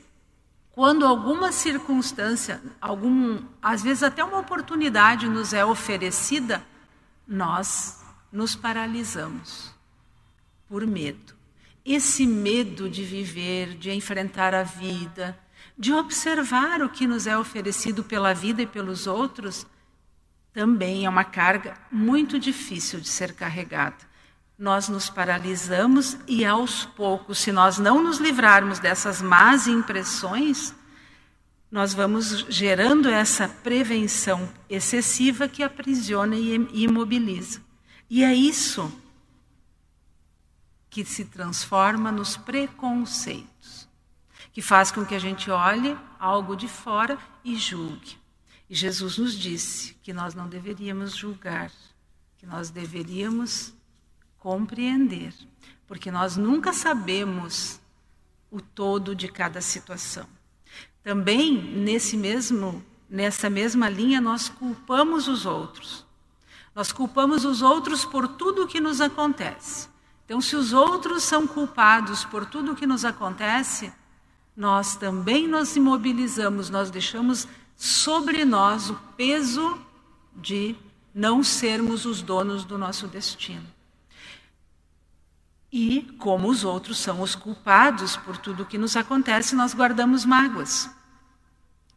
quando 0.71 1.05
alguma 1.05 1.51
circunstância, 1.51 2.59
algum, 2.81 3.39
às 3.61 3.83
vezes 3.83 4.01
até 4.01 4.23
uma 4.23 4.39
oportunidade 4.39 5.29
nos 5.29 5.53
é 5.53 5.63
oferecida, 5.63 6.63
nós 7.27 8.03
nos 8.31 8.55
paralisamos 8.55 9.71
por 10.67 10.85
medo. 10.87 11.35
Esse 11.85 12.25
medo 12.25 12.89
de 12.89 13.03
viver, 13.03 13.75
de 13.75 13.91
enfrentar 13.91 14.55
a 14.55 14.63
vida, 14.63 15.37
de 15.77 15.93
observar 15.93 16.81
o 16.81 16.89
que 16.89 17.07
nos 17.07 17.25
é 17.25 17.37
oferecido 17.37 18.03
pela 18.03 18.33
vida 18.33 18.61
e 18.61 18.67
pelos 18.67 19.07
outros, 19.07 19.65
também 20.53 21.05
é 21.05 21.09
uma 21.09 21.23
carga 21.23 21.75
muito 21.91 22.37
difícil 22.37 22.99
de 22.99 23.09
ser 23.09 23.33
carregada. 23.33 23.97
Nós 24.57 24.89
nos 24.89 25.09
paralisamos 25.09 26.17
e, 26.27 26.45
aos 26.45 26.85
poucos, 26.85 27.39
se 27.39 27.51
nós 27.51 27.77
não 27.77 28.03
nos 28.03 28.19
livrarmos 28.19 28.77
dessas 28.77 29.21
más 29.21 29.65
impressões, 29.65 30.73
nós 31.71 31.93
vamos 31.93 32.45
gerando 32.49 33.09
essa 33.09 33.47
prevenção 33.47 34.47
excessiva 34.69 35.47
que 35.47 35.63
aprisiona 35.63 36.35
e 36.35 36.53
imobiliza. 36.83 37.61
E 38.09 38.23
é 38.23 38.35
isso 38.35 38.93
que 40.89 41.05
se 41.05 41.25
transforma 41.25 42.11
nos 42.11 42.35
preconceitos 42.35 43.50
que 44.51 44.61
faz 44.61 44.91
com 44.91 45.05
que 45.05 45.15
a 45.15 45.19
gente 45.19 45.49
olhe 45.49 45.97
algo 46.19 46.55
de 46.55 46.67
fora 46.67 47.17
e 47.43 47.55
julgue. 47.55 48.17
E 48.69 48.75
Jesus 48.75 49.17
nos 49.17 49.37
disse 49.37 49.95
que 50.03 50.13
nós 50.13 50.33
não 50.33 50.47
deveríamos 50.47 51.15
julgar, 51.15 51.71
que 52.37 52.45
nós 52.45 52.69
deveríamos 52.69 53.73
compreender, 54.39 55.33
porque 55.87 56.09
nós 56.09 56.37
nunca 56.37 56.73
sabemos 56.73 57.79
o 58.49 58.59
todo 58.59 59.15
de 59.15 59.27
cada 59.27 59.61
situação. 59.61 60.27
Também 61.03 61.53
nesse 61.53 62.17
mesmo 62.17 62.83
nessa 63.09 63.49
mesma 63.49 63.89
linha 63.89 64.21
nós 64.21 64.47
culpamos 64.47 65.27
os 65.27 65.45
outros. 65.45 66.05
Nós 66.73 66.91
culpamos 66.93 67.43
os 67.43 67.61
outros 67.61 68.05
por 68.05 68.27
tudo 68.27 68.63
o 68.63 68.67
que 68.67 68.79
nos 68.79 69.01
acontece. 69.01 69.89
Então, 70.25 70.39
se 70.39 70.55
os 70.55 70.71
outros 70.71 71.23
são 71.23 71.45
culpados 71.45 72.23
por 72.23 72.45
tudo 72.45 72.71
o 72.71 72.75
que 72.75 72.87
nos 72.87 73.03
acontece, 73.03 73.91
nós 74.55 74.95
também 74.95 75.47
nos 75.47 75.75
imobilizamos, 75.75 76.69
nós 76.69 76.89
deixamos 76.89 77.47
sobre 77.75 78.45
nós 78.45 78.89
o 78.89 78.95
peso 79.15 79.77
de 80.35 80.75
não 81.13 81.43
sermos 81.43 82.05
os 82.05 82.21
donos 82.21 82.63
do 82.63 82.77
nosso 82.77 83.07
destino. 83.07 83.65
E, 85.71 86.01
como 86.19 86.49
os 86.49 86.65
outros 86.65 86.97
são 86.97 87.21
os 87.21 87.33
culpados 87.33 88.17
por 88.17 88.37
tudo 88.37 88.63
o 88.63 88.65
que 88.65 88.77
nos 88.77 88.97
acontece, 88.97 89.55
nós 89.55 89.73
guardamos 89.73 90.25
mágoas. 90.25 90.89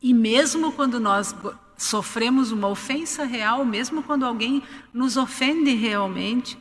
E 0.01 0.15
mesmo 0.15 0.73
quando 0.73 1.01
nós 1.01 1.35
sofremos 1.77 2.53
uma 2.53 2.69
ofensa 2.69 3.25
real, 3.25 3.65
mesmo 3.65 4.03
quando 4.03 4.25
alguém 4.25 4.63
nos 4.93 5.17
ofende 5.17 5.75
realmente, 5.75 6.57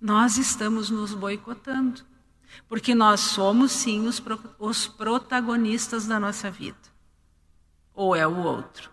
nós 0.00 0.38
estamos 0.38 0.88
nos 0.88 1.12
boicotando. 1.12 2.02
Porque 2.68 2.94
nós 2.94 3.20
somos, 3.20 3.72
sim, 3.72 4.06
os, 4.06 4.20
pro, 4.20 4.38
os 4.58 4.86
protagonistas 4.86 6.06
da 6.06 6.18
nossa 6.18 6.50
vida. 6.50 6.76
Ou 7.94 8.14
é 8.14 8.26
o 8.26 8.36
outro? 8.36 8.90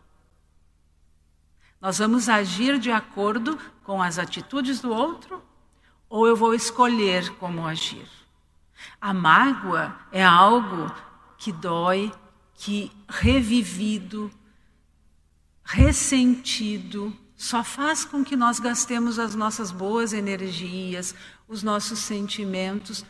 Nós 1.81 1.97
vamos 1.97 2.29
agir 2.29 2.79
de 2.79 2.91
acordo 2.91 3.57
com 3.83 4.01
as 4.01 4.17
atitudes 4.17 4.79
do 4.79 4.91
outro? 4.91 5.43
Ou 6.07 6.27
eu 6.27 6.35
vou 6.35 6.53
escolher 6.53 7.29
como 7.37 7.67
agir? 7.67 8.07
A 9.01 9.13
mágoa 9.13 9.97
é 10.11 10.23
algo 10.23 10.93
que 11.37 11.51
dói, 11.51 12.11
que 12.53 12.91
revivido, 13.09 14.31
ressentido, 15.63 17.13
só 17.35 17.63
faz 17.63 18.05
com 18.05 18.23
que 18.23 18.37
nós 18.37 18.59
gastemos 18.59 19.19
as 19.19 19.35
nossas 19.35 19.71
boas 19.71 20.13
energias, 20.13 21.13
os 21.47 21.61
nossos 21.63 21.99
sentimentos 21.99 23.05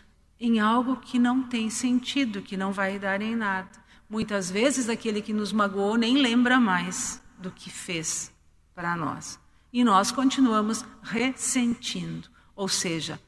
em 0.46 0.60
algo 0.60 0.98
que 0.98 1.18
não 1.18 1.42
tem 1.42 1.70
sentido, 1.70 2.42
que 2.42 2.58
não 2.58 2.74
vai 2.74 3.00
dar 3.00 3.22
em 3.22 3.34
nada. 3.34 3.70
Muitas 4.10 4.52
vezes 4.52 4.90
aquele 4.90 5.22
que 5.22 5.32
nos 5.32 5.54
magoou 5.54 5.96
nem 5.96 6.18
lembra 6.18 6.60
mais 6.60 7.24
do 7.38 7.50
que 7.50 7.70
fez 7.70 8.30
para 8.76 8.94
nós. 8.94 9.40
E 9.72 9.86
nós 9.86 10.12
continuamos 10.12 10.84
ressentindo. 11.02 12.28
Ou 12.58 12.68
seja, 12.68 13.22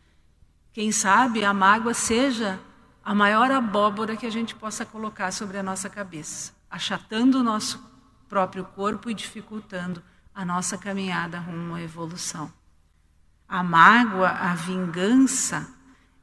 quem 0.73 0.91
sabe 0.91 1.45
a 1.45 1.53
mágoa 1.53 1.93
seja 1.93 2.59
a 3.01 3.15
maior 3.15 3.49
abóbora 3.49 4.17
que 4.17 4.25
a 4.25 4.29
gente 4.29 4.53
possa 4.53 4.85
colocar 4.85 5.31
sobre 5.31 5.57
a 5.57 5.63
nossa 5.63 5.89
cabeça, 5.89 6.51
achatando 6.69 7.39
o 7.39 7.43
nosso 7.43 7.81
próprio 8.27 8.65
corpo 8.65 9.09
e 9.09 9.13
dificultando 9.13 10.03
a 10.33 10.43
nossa 10.43 10.77
caminhada 10.77 11.39
rumo 11.39 11.75
à 11.75 11.81
evolução. 11.81 12.51
A 13.47 13.63
mágoa, 13.63 14.27
a 14.27 14.53
vingança, 14.53 15.73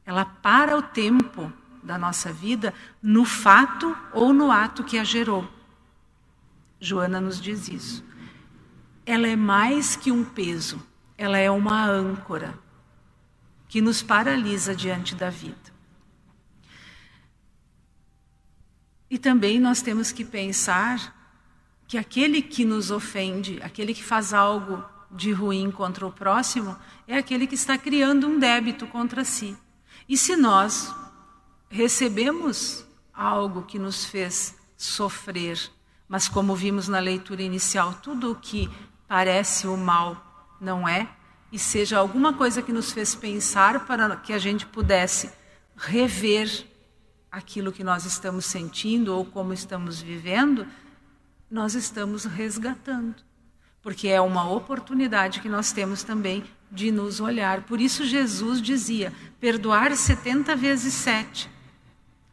ela 0.04 0.24
para 0.24 0.76
o 0.76 0.82
tempo 0.82 1.52
da 1.82 1.98
nossa 1.98 2.32
vida 2.32 2.72
no 3.02 3.24
fato 3.24 3.96
ou 4.12 4.32
no 4.32 4.50
ato 4.50 4.84
que 4.84 4.98
a 4.98 5.04
gerou. 5.04 5.48
Joana 6.80 7.20
nos 7.20 7.40
diz 7.40 7.68
isso. 7.68 8.04
Ela 9.04 9.28
é 9.28 9.36
mais 9.36 9.96
que 9.96 10.10
um 10.10 10.24
peso, 10.24 10.84
ela 11.16 11.38
é 11.38 11.50
uma 11.50 11.84
âncora 11.84 12.58
que 13.68 13.80
nos 13.80 14.02
paralisa 14.02 14.74
diante 14.74 15.14
da 15.14 15.30
vida. 15.30 15.72
E 19.10 19.18
também 19.18 19.60
nós 19.60 19.82
temos 19.82 20.10
que 20.10 20.24
pensar 20.24 21.18
que 21.86 21.98
aquele 21.98 22.40
que 22.40 22.64
nos 22.64 22.90
ofende, 22.90 23.60
aquele 23.62 23.92
que 23.92 24.02
faz 24.02 24.32
algo 24.32 24.82
de 25.10 25.32
ruim 25.32 25.70
contra 25.70 26.06
o 26.06 26.12
próximo, 26.12 26.76
é 27.06 27.18
aquele 27.18 27.46
que 27.46 27.54
está 27.54 27.76
criando 27.76 28.26
um 28.26 28.38
débito 28.38 28.86
contra 28.86 29.24
si. 29.24 29.56
E 30.12 30.18
se 30.18 30.36
nós 30.36 30.94
recebemos 31.70 32.84
algo 33.14 33.62
que 33.62 33.78
nos 33.78 34.04
fez 34.04 34.54
sofrer, 34.76 35.58
mas 36.06 36.28
como 36.28 36.54
vimos 36.54 36.86
na 36.86 36.98
leitura 36.98 37.40
inicial, 37.40 37.94
tudo 37.94 38.30
o 38.30 38.34
que 38.34 38.70
parece 39.08 39.66
o 39.66 39.74
mal 39.74 40.54
não 40.60 40.86
é, 40.86 41.08
e 41.50 41.58
seja 41.58 41.96
alguma 41.96 42.34
coisa 42.34 42.60
que 42.60 42.74
nos 42.74 42.92
fez 42.92 43.14
pensar 43.14 43.86
para 43.86 44.14
que 44.16 44.34
a 44.34 44.38
gente 44.38 44.66
pudesse 44.66 45.30
rever 45.74 46.66
aquilo 47.30 47.72
que 47.72 47.82
nós 47.82 48.04
estamos 48.04 48.44
sentindo 48.44 49.16
ou 49.16 49.24
como 49.24 49.54
estamos 49.54 50.02
vivendo, 50.02 50.66
nós 51.50 51.74
estamos 51.74 52.26
resgatando. 52.26 53.14
Porque 53.80 54.08
é 54.08 54.20
uma 54.20 54.46
oportunidade 54.46 55.40
que 55.40 55.48
nós 55.48 55.72
temos 55.72 56.02
também 56.02 56.44
de 56.72 56.90
nos 56.90 57.20
olhar. 57.20 57.62
Por 57.62 57.80
isso, 57.80 58.04
Jesus 58.04 58.60
dizia: 58.62 59.12
perdoar 59.38 59.94
70 59.94 60.56
vezes 60.56 60.94
7. 60.94 61.50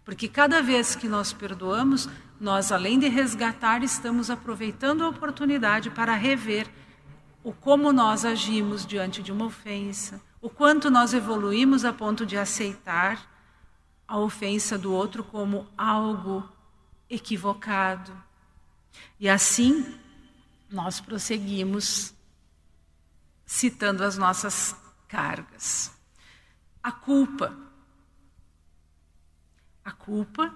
Porque 0.06 0.28
cada 0.28 0.62
vez 0.62 0.96
que 0.96 1.08
nós 1.08 1.34
perdoamos, 1.34 2.10
nós, 2.40 2.72
além 2.72 2.98
de 2.98 3.10
resgatar, 3.10 3.84
estamos 3.84 4.30
aproveitando 4.30 5.04
a 5.04 5.10
oportunidade 5.10 5.90
para 5.92 6.16
rever 6.16 6.68
o 7.44 7.52
como 7.54 7.92
nós 7.92 8.26
agimos 8.26 8.86
diante 8.86 9.22
de 9.22 9.32
uma 9.32 9.46
ofensa, 9.46 10.22
o 10.42 10.50
quanto 10.50 10.90
nós 10.90 11.14
evoluímos 11.14 11.86
a 11.86 11.94
ponto 11.94 12.26
de 12.26 12.38
aceitar 12.38 13.30
a 14.08 14.18
ofensa 14.18 14.78
do 14.78 14.92
outro 14.92 15.24
como 15.24 15.68
algo 15.78 16.48
equivocado, 17.10 18.12
e 19.20 19.28
assim, 19.28 19.86
nós 20.70 21.00
prosseguimos 21.00 22.14
citando 23.50 24.04
as 24.04 24.16
nossas 24.16 24.76
cargas. 25.08 25.92
A 26.84 26.92
culpa. 26.92 27.58
A 29.84 29.92
culpa, 29.92 30.54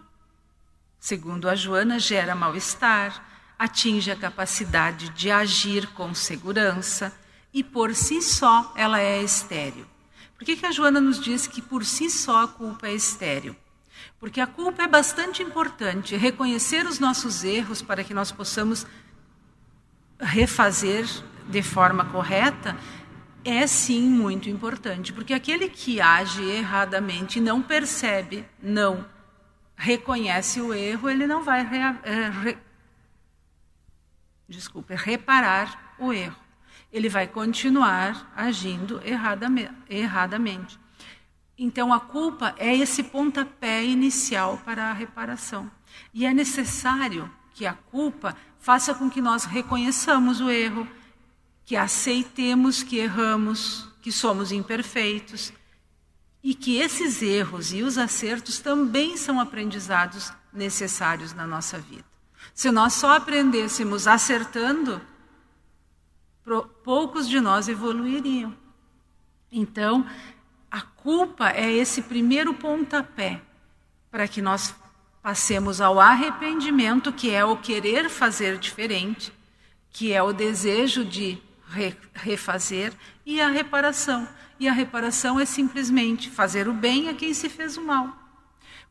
segundo 0.99 1.49
a 1.49 1.55
Joana, 1.55 1.97
gera 1.97 2.35
mal-estar, 2.35 3.55
atinge 3.57 4.11
a 4.11 4.15
capacidade 4.15 5.09
de 5.09 5.31
agir 5.31 5.87
com 5.93 6.13
segurança 6.13 7.11
e 7.51 7.63
por 7.63 7.95
si 7.95 8.21
só 8.21 8.71
ela 8.77 8.99
é 8.99 9.23
estéril. 9.23 9.87
Por 10.37 10.45
que, 10.45 10.55
que 10.55 10.65
a 10.67 10.71
Joana 10.71 11.01
nos 11.01 11.19
diz 11.19 11.47
que 11.47 11.63
por 11.63 11.83
si 11.83 12.11
só 12.11 12.43
a 12.43 12.47
culpa 12.47 12.87
é 12.87 12.93
estéril? 12.93 13.55
Porque 14.19 14.39
a 14.39 14.45
culpa 14.45 14.83
é 14.83 14.87
bastante 14.87 15.41
importante. 15.41 16.15
Reconhecer 16.15 16.85
os 16.85 16.99
nossos 16.99 17.43
erros 17.43 17.81
para 17.81 18.03
que 18.03 18.13
nós 18.13 18.31
possamos 18.31 18.85
refazer 20.19 21.07
de 21.47 21.61
forma 21.61 22.05
correta 22.05 22.77
é 23.43 23.67
sim 23.67 24.03
muito 24.03 24.49
importante. 24.49 25.11
Porque 25.11 25.33
aquele 25.33 25.69
que 25.69 25.99
age 25.99 26.43
erradamente 26.43 27.39
não 27.39 27.61
percebe, 27.61 28.45
não 28.61 29.05
reconhece 29.75 30.61
o 30.61 30.73
erro, 30.73 31.09
ele 31.09 31.27
não 31.27 31.43
vai 31.43 31.61
é, 32.03 32.29
re, 32.29 32.57
desculpe, 34.47 34.95
reparar 34.95 35.95
o 35.99 36.13
erro. 36.13 36.37
Ele 36.91 37.09
vai 37.09 37.27
continuar 37.27 38.31
agindo 38.35 39.01
erradamente. 39.89 40.79
Então, 41.57 41.93
a 41.93 41.99
culpa 41.99 42.53
é 42.57 42.75
esse 42.75 43.03
pontapé 43.03 43.83
inicial 43.83 44.59
para 44.63 44.89
a 44.89 44.93
reparação. 44.93 45.69
E 46.13 46.25
é 46.25 46.33
necessário 46.33 47.29
que 47.53 47.65
a 47.65 47.73
culpa 47.73 48.35
faça 48.59 48.93
com 48.93 49.09
que 49.09 49.21
nós 49.21 49.45
reconheçamos 49.45 50.39
o 50.39 50.49
erro, 50.49 50.87
que 51.65 51.75
aceitemos 51.75 52.83
que 52.83 52.97
erramos, 52.97 53.87
que 54.01 54.11
somos 54.11 54.51
imperfeitos 54.51 55.53
e 56.43 56.53
que 56.53 56.77
esses 56.77 57.21
erros 57.21 57.71
e 57.71 57.81
os 57.81 57.97
acertos 57.97 58.59
também 58.59 59.15
são 59.15 59.39
aprendizados 59.39 60.31
necessários 60.51 61.33
na 61.33 61.47
nossa 61.47 61.79
vida. 61.79 62.05
Se 62.53 62.69
nós 62.69 62.93
só 62.93 63.15
aprendêssemos 63.15 64.07
acertando, 64.07 65.01
poucos 66.83 67.29
de 67.29 67.39
nós 67.39 67.69
evoluiriam. 67.69 68.53
Então, 69.49 70.05
a 70.69 70.81
culpa 70.81 71.49
é 71.51 71.71
esse 71.71 72.01
primeiro 72.01 72.53
pontapé 72.53 73.41
para 74.11 74.27
que 74.27 74.41
nós 74.41 74.75
passemos 75.21 75.79
ao 75.79 75.99
arrependimento, 75.99 77.13
que 77.13 77.31
é 77.31 77.45
o 77.45 77.55
querer 77.55 78.09
fazer 78.09 78.57
diferente, 78.57 79.31
que 79.89 80.11
é 80.11 80.21
o 80.21 80.33
desejo 80.33 81.05
de 81.05 81.41
refazer, 82.13 82.93
e 83.25 83.41
a 83.41 83.49
reparação. 83.49 84.27
E 84.59 84.67
a 84.67 84.73
reparação 84.73 85.39
é 85.39 85.45
simplesmente 85.45 86.29
fazer 86.29 86.67
o 86.67 86.73
bem 86.73 87.09
a 87.09 87.13
quem 87.13 87.33
se 87.33 87.49
fez 87.49 87.77
o 87.77 87.85
mal. 87.85 88.17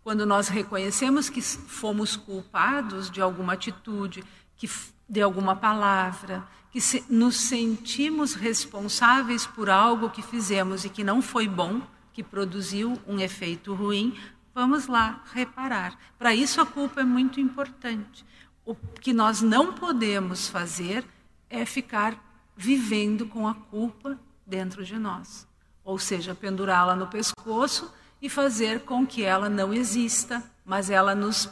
Quando 0.02 0.26
nós 0.26 0.48
reconhecemos 0.48 1.30
que 1.30 1.40
fomos 1.40 2.16
culpados 2.16 3.10
de 3.10 3.20
alguma 3.20 3.52
atitude, 3.52 4.24
que 4.56 4.68
de 5.08 5.22
alguma 5.22 5.54
palavra, 5.54 6.46
que 6.72 6.80
se, 6.80 7.04
nos 7.08 7.36
sentimos 7.36 8.34
responsáveis 8.34 9.46
por 9.46 9.70
algo 9.70 10.10
que 10.10 10.22
fizemos 10.22 10.84
e 10.84 10.88
que 10.88 11.04
não 11.04 11.22
foi 11.22 11.46
bom, 11.46 11.82
que 12.12 12.22
produziu 12.22 13.00
um 13.06 13.20
efeito 13.20 13.74
ruim, 13.74 14.18
vamos 14.54 14.86
lá 14.86 15.22
reparar. 15.32 15.98
Para 16.18 16.34
isso 16.34 16.60
a 16.60 16.66
culpa 16.66 17.00
é 17.02 17.04
muito 17.04 17.38
importante. 17.38 18.24
O 18.64 18.74
que 18.74 19.12
nós 19.12 19.40
não 19.40 19.72
podemos 19.72 20.48
fazer 20.48 21.04
é 21.48 21.64
ficar 21.66 22.31
vivendo 22.56 23.26
com 23.26 23.48
a 23.48 23.54
culpa 23.54 24.18
dentro 24.46 24.84
de 24.84 24.98
nós, 24.98 25.46
ou 25.84 25.98
seja, 25.98 26.34
pendurá-la 26.34 26.94
no 26.94 27.06
pescoço 27.06 27.92
e 28.20 28.28
fazer 28.28 28.80
com 28.80 29.06
que 29.06 29.22
ela 29.22 29.48
não 29.48 29.72
exista, 29.72 30.42
mas 30.64 30.90
ela 30.90 31.14
nos 31.14 31.48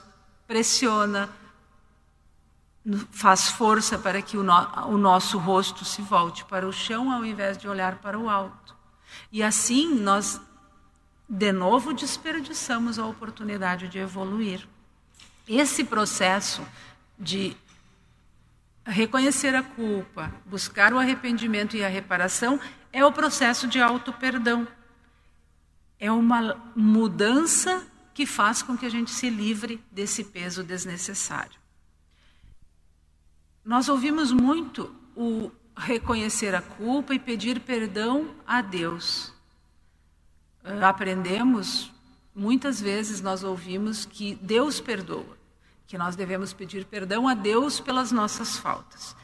pressiona, 0.46 1.28
faz 3.10 3.48
força 3.48 3.98
para 3.98 4.22
que 4.22 4.36
o, 4.36 4.42
no, 4.42 4.52
o, 4.86 4.96
nosso 4.96 5.38
rosto 5.38 5.84
se 5.84 6.00
volte 6.02 6.44
para 6.44 6.66
o 6.66 6.72
chão 6.72 7.12
ao 7.12 7.24
invés 7.24 7.58
de 7.58 7.68
olhar 7.68 7.96
para 7.98 8.18
o 8.18 8.28
alto. 8.28 8.74
E 9.32 9.42
assim 9.42 9.94
nós, 9.94 10.40
de 11.28 11.52
novo, 11.52 11.92
desperdiçamos 11.92 12.98
a 12.98 13.06
oportunidade 13.06 13.88
de 13.88 13.98
evoluir. 13.98 14.66
Esse 15.46 15.84
processo 15.84 16.62
de 17.18 17.56
reconhecer 18.84 19.54
a 19.54 19.62
culpa, 19.62 20.32
buscar 20.46 20.92
o 20.92 20.98
arrependimento 20.98 21.76
e 21.76 21.84
a 21.84 21.88
reparação 21.88 22.58
é 22.92 23.04
o 23.04 23.12
processo 23.12 23.66
de 23.66 23.80
auto-perdão. 23.80 24.66
É 25.98 26.10
uma 26.10 26.56
mudança 26.74 27.86
que 28.14 28.26
faz 28.26 28.62
com 28.62 28.76
que 28.76 28.86
a 28.86 28.90
gente 28.90 29.10
se 29.10 29.30
livre 29.30 29.82
desse 29.90 30.24
peso 30.24 30.62
desnecessário. 30.62 31.58
Nós 33.64 33.88
ouvimos 33.88 34.32
muito 34.32 34.94
o 35.14 35.50
reconhecer 35.76 36.54
a 36.54 36.62
culpa 36.62 37.14
e 37.14 37.18
pedir 37.18 37.60
perdão 37.60 38.34
a 38.46 38.60
Deus. 38.60 39.32
Aprendemos, 40.82 41.90
muitas 42.34 42.80
vezes 42.80 43.20
nós 43.20 43.42
ouvimos 43.42 44.04
que 44.04 44.34
Deus 44.36 44.80
perdoa, 44.80 45.38
que 45.90 45.98
nós 45.98 46.14
devemos 46.14 46.52
pedir 46.52 46.84
perdão 46.84 47.26
a 47.26 47.34
Deus 47.34 47.80
pelas 47.80 48.12
nossas 48.12 48.56
faltas. 48.56 49.16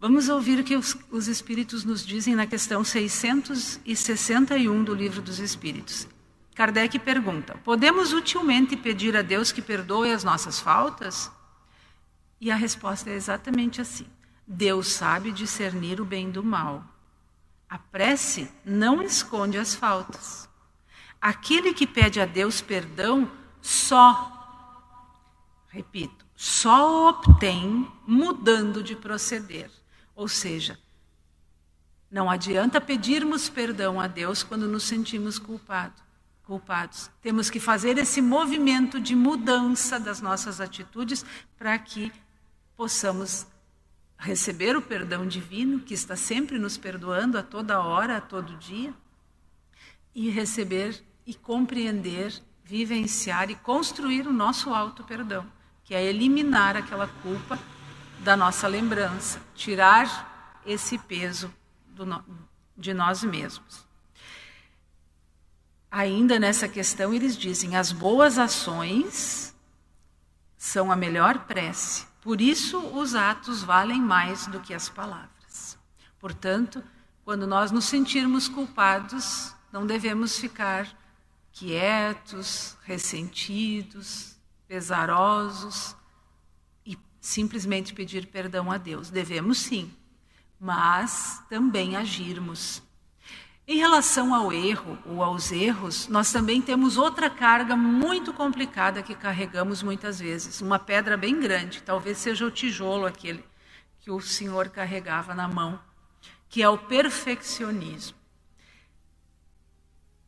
Vamos 0.00 0.28
ouvir 0.28 0.58
o 0.58 0.64
que 0.64 0.74
os, 0.74 0.96
os 1.12 1.28
Espíritos 1.28 1.84
nos 1.84 2.04
dizem 2.04 2.34
na 2.34 2.44
questão 2.44 2.82
661 2.82 4.82
do 4.82 4.92
Livro 4.92 5.22
dos 5.22 5.38
Espíritos. 5.38 6.08
Kardec 6.56 6.98
pergunta: 6.98 7.56
Podemos 7.62 8.12
utilmente 8.12 8.76
pedir 8.76 9.16
a 9.16 9.22
Deus 9.22 9.52
que 9.52 9.62
perdoe 9.62 10.12
as 10.12 10.24
nossas 10.24 10.58
faltas? 10.58 11.30
E 12.40 12.50
a 12.50 12.56
resposta 12.56 13.10
é 13.10 13.14
exatamente 13.14 13.80
assim: 13.80 14.08
Deus 14.44 14.88
sabe 14.88 15.30
discernir 15.30 16.00
o 16.00 16.04
bem 16.04 16.32
do 16.32 16.42
mal. 16.42 16.84
A 17.70 17.78
prece 17.78 18.50
não 18.64 19.00
esconde 19.00 19.56
as 19.56 19.72
faltas. 19.72 20.48
Aquele 21.20 21.72
que 21.72 21.86
pede 21.86 22.20
a 22.20 22.26
Deus 22.26 22.60
perdão 22.60 23.30
só, 23.62 24.33
repito, 25.74 26.24
só 26.36 27.08
obtém 27.08 27.90
mudando 28.06 28.80
de 28.80 28.94
proceder. 28.94 29.68
Ou 30.14 30.28
seja, 30.28 30.78
não 32.08 32.30
adianta 32.30 32.80
pedirmos 32.80 33.48
perdão 33.48 34.00
a 34.00 34.06
Deus 34.06 34.44
quando 34.44 34.68
nos 34.68 34.84
sentimos 34.84 35.36
culpado, 35.36 36.00
culpados. 36.44 37.10
Temos 37.20 37.50
que 37.50 37.58
fazer 37.58 37.98
esse 37.98 38.22
movimento 38.22 39.00
de 39.00 39.16
mudança 39.16 39.98
das 39.98 40.20
nossas 40.20 40.60
atitudes 40.60 41.26
para 41.58 41.76
que 41.76 42.12
possamos 42.76 43.44
receber 44.16 44.76
o 44.76 44.82
perdão 44.82 45.26
divino, 45.26 45.80
que 45.80 45.92
está 45.92 46.14
sempre 46.14 46.56
nos 46.56 46.78
perdoando 46.78 47.36
a 47.36 47.42
toda 47.42 47.80
hora, 47.80 48.18
a 48.18 48.20
todo 48.20 48.56
dia, 48.58 48.94
e 50.14 50.30
receber 50.30 51.02
e 51.26 51.34
compreender, 51.34 52.32
vivenciar 52.62 53.50
e 53.50 53.56
construir 53.56 54.28
o 54.28 54.32
nosso 54.32 54.72
auto-perdão, 54.72 55.52
que 55.84 55.94
é 55.94 56.02
eliminar 56.02 56.76
aquela 56.76 57.06
culpa 57.06 57.58
da 58.20 58.36
nossa 58.36 58.66
lembrança, 58.66 59.40
tirar 59.54 60.60
esse 60.66 60.98
peso 60.98 61.52
no, 61.96 62.24
de 62.76 62.92
nós 62.94 63.22
mesmos. 63.22 63.84
Ainda 65.90 66.38
nessa 66.38 66.68
questão, 66.68 67.14
eles 67.14 67.36
dizem: 67.36 67.76
as 67.76 67.92
boas 67.92 68.38
ações 68.38 69.54
são 70.56 70.90
a 70.90 70.96
melhor 70.96 71.40
prece 71.40 72.06
por 72.24 72.40
isso, 72.40 72.78
os 72.78 73.14
atos 73.14 73.62
valem 73.62 74.00
mais 74.00 74.46
do 74.46 74.58
que 74.58 74.72
as 74.72 74.88
palavras. 74.88 75.78
Portanto, 76.18 76.82
quando 77.22 77.46
nós 77.46 77.70
nos 77.70 77.84
sentirmos 77.84 78.48
culpados, 78.48 79.54
não 79.70 79.86
devemos 79.86 80.38
ficar 80.38 80.88
quietos, 81.52 82.78
ressentidos, 82.82 84.33
pesarosos 84.66 85.96
e 86.84 86.98
simplesmente 87.20 87.94
pedir 87.94 88.26
perdão 88.26 88.70
a 88.70 88.78
Deus. 88.78 89.10
Devemos 89.10 89.58
sim, 89.58 89.92
mas 90.58 91.42
também 91.48 91.96
agirmos 91.96 92.82
em 93.66 93.78
relação 93.78 94.34
ao 94.34 94.52
erro 94.52 94.98
ou 95.06 95.22
aos 95.22 95.50
erros, 95.50 96.06
nós 96.08 96.30
também 96.30 96.60
temos 96.60 96.98
outra 96.98 97.30
carga 97.30 97.74
muito 97.74 98.30
complicada 98.30 99.02
que 99.02 99.14
carregamos 99.14 99.82
muitas 99.82 100.20
vezes, 100.20 100.60
uma 100.60 100.78
pedra 100.78 101.16
bem 101.16 101.40
grande, 101.40 101.82
talvez 101.82 102.18
seja 102.18 102.44
o 102.44 102.50
tijolo 102.50 103.06
aquele 103.06 103.42
que 104.00 104.10
o 104.10 104.20
Senhor 104.20 104.68
carregava 104.68 105.34
na 105.34 105.48
mão, 105.48 105.80
que 106.46 106.62
é 106.62 106.68
o 106.68 106.76
perfeccionismo. 106.76 108.18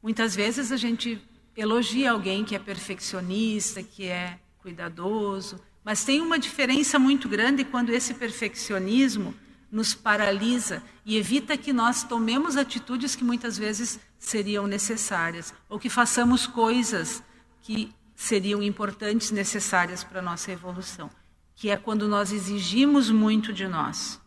Muitas 0.03 0.35
vezes 0.35 0.73
a 0.73 0.77
gente 0.79 1.23
elogia 1.57 2.11
alguém 2.11 2.45
que 2.45 2.55
é 2.55 2.59
perfeccionista, 2.59 3.83
que 3.83 4.07
é 4.07 4.39
cuidadoso, 4.59 5.61
mas 5.85 6.05
tem 6.05 6.21
uma 6.21 6.39
diferença 6.39 6.99
muito 6.99 7.29
grande 7.29 7.65
quando 7.65 7.91
esse 7.91 8.15
perfeccionismo 8.15 9.35
nos 9.71 9.95
paralisa 9.95 10.83
e 11.05 11.17
evita 11.17 11.57
que 11.57 11.73
nós 11.73 12.03
tomemos 12.03 12.57
atitudes 12.57 13.15
que 13.15 13.25
muitas 13.25 13.57
vezes 13.57 14.01
seriam 14.19 14.67
necessárias 14.67 15.55
ou 15.69 15.79
que 15.79 15.89
façamos 15.89 16.47
coisas 16.47 17.23
que 17.63 17.95
seriam 18.15 18.63
importantes, 18.63 19.31
necessárias 19.31 20.03
para 20.03 20.21
a 20.21 20.23
nossa 20.23 20.51
evolução, 20.51 21.11
que 21.55 21.71
é 21.71 21.77
quando 21.77 22.09
nós 22.09 22.33
exigimos 22.33 23.11
muito 23.11 23.53
de 23.53 23.69
nós. 23.69 24.21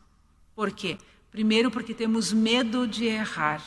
Por 0.55 0.71
quê? 0.71 0.97
Primeiro, 1.31 1.71
porque 1.71 1.93
temos 1.93 2.31
medo 2.31 2.87
de 2.87 3.05
errar. 3.05 3.61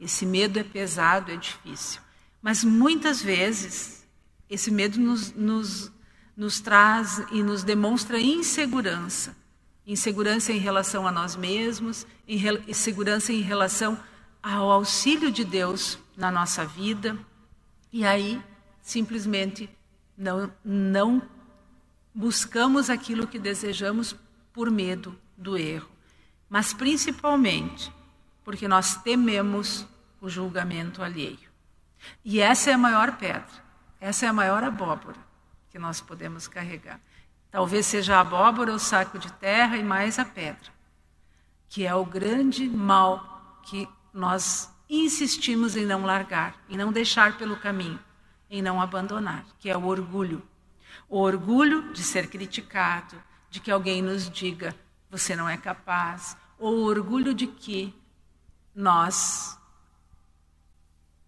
Esse 0.00 0.26
medo 0.26 0.58
é 0.58 0.64
pesado, 0.64 1.32
é 1.32 1.36
difícil. 1.36 2.03
Mas 2.44 2.62
muitas 2.62 3.22
vezes, 3.22 4.06
esse 4.50 4.70
medo 4.70 5.00
nos, 5.00 5.32
nos, 5.32 5.90
nos 6.36 6.60
traz 6.60 7.24
e 7.32 7.42
nos 7.42 7.64
demonstra 7.64 8.20
insegurança 8.20 9.34
insegurança 9.86 10.52
em 10.52 10.58
relação 10.58 11.06
a 11.06 11.12
nós 11.12 11.36
mesmos, 11.36 12.06
insegurança 12.26 13.32
em 13.32 13.40
relação 13.40 13.98
ao 14.42 14.70
auxílio 14.70 15.30
de 15.30 15.44
Deus 15.44 15.98
na 16.16 16.30
nossa 16.30 16.64
vida. 16.64 17.18
E 17.92 18.04
aí, 18.04 18.42
simplesmente, 18.80 19.68
não, 20.16 20.50
não 20.64 21.22
buscamos 22.14 22.88
aquilo 22.88 23.26
que 23.26 23.38
desejamos 23.38 24.16
por 24.52 24.70
medo 24.70 25.18
do 25.36 25.56
erro, 25.56 25.90
mas 26.48 26.72
principalmente 26.72 27.92
porque 28.44 28.68
nós 28.68 28.96
tememos 29.02 29.86
o 30.20 30.28
julgamento 30.28 31.02
alheio. 31.02 31.53
E 32.24 32.40
essa 32.40 32.70
é 32.70 32.74
a 32.74 32.78
maior 32.78 33.16
pedra, 33.16 33.44
essa 34.00 34.26
é 34.26 34.28
a 34.28 34.32
maior 34.32 34.62
abóbora 34.62 35.16
que 35.70 35.78
nós 35.78 36.00
podemos 36.00 36.46
carregar. 36.46 37.00
Talvez 37.50 37.86
seja 37.86 38.16
a 38.16 38.20
abóbora, 38.20 38.72
o 38.72 38.78
saco 38.78 39.18
de 39.18 39.32
terra 39.32 39.76
e 39.76 39.82
mais 39.82 40.18
a 40.18 40.24
pedra, 40.24 40.72
que 41.68 41.86
é 41.86 41.94
o 41.94 42.04
grande 42.04 42.68
mal 42.68 43.60
que 43.64 43.88
nós 44.12 44.72
insistimos 44.88 45.76
em 45.76 45.86
não 45.86 46.04
largar, 46.04 46.54
em 46.68 46.76
não 46.76 46.92
deixar 46.92 47.36
pelo 47.36 47.56
caminho, 47.56 47.98
em 48.50 48.62
não 48.62 48.80
abandonar, 48.80 49.44
que 49.58 49.70
é 49.70 49.76
o 49.76 49.86
orgulho. 49.86 50.42
O 51.08 51.18
orgulho 51.18 51.92
de 51.92 52.02
ser 52.02 52.28
criticado, 52.28 53.20
de 53.50 53.60
que 53.60 53.70
alguém 53.70 54.02
nos 54.02 54.28
diga 54.28 54.74
você 55.10 55.36
não 55.36 55.48
é 55.48 55.56
capaz, 55.56 56.36
ou 56.58 56.74
o 56.74 56.84
orgulho 56.86 57.32
de 57.32 57.46
que 57.46 57.94
nós 58.74 59.56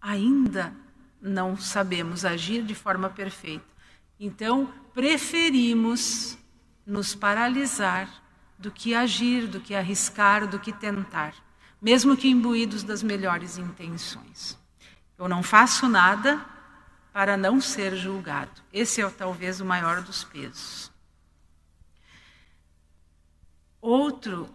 ainda 0.07 0.73
não 1.21 1.57
sabemos 1.57 2.23
agir 2.23 2.63
de 2.63 2.73
forma 2.73 3.09
perfeita. 3.09 3.65
Então, 4.17 4.73
preferimos 4.93 6.37
nos 6.85 7.13
paralisar 7.13 8.09
do 8.57 8.71
que 8.71 8.95
agir, 8.95 9.47
do 9.47 9.59
que 9.59 9.75
arriscar, 9.75 10.47
do 10.47 10.59
que 10.59 10.71
tentar, 10.71 11.35
mesmo 11.81 12.15
que 12.15 12.29
imbuídos 12.29 12.83
das 12.83 13.03
melhores 13.03 13.57
intenções. 13.57 14.57
Eu 15.17 15.27
não 15.27 15.43
faço 15.43 15.89
nada 15.89 16.43
para 17.11 17.35
não 17.35 17.59
ser 17.59 17.93
julgado. 17.95 18.61
Esse 18.71 19.01
é 19.01 19.09
talvez 19.09 19.59
o 19.59 19.65
maior 19.65 20.01
dos 20.01 20.23
pesos. 20.23 20.89
Outro 23.81 24.49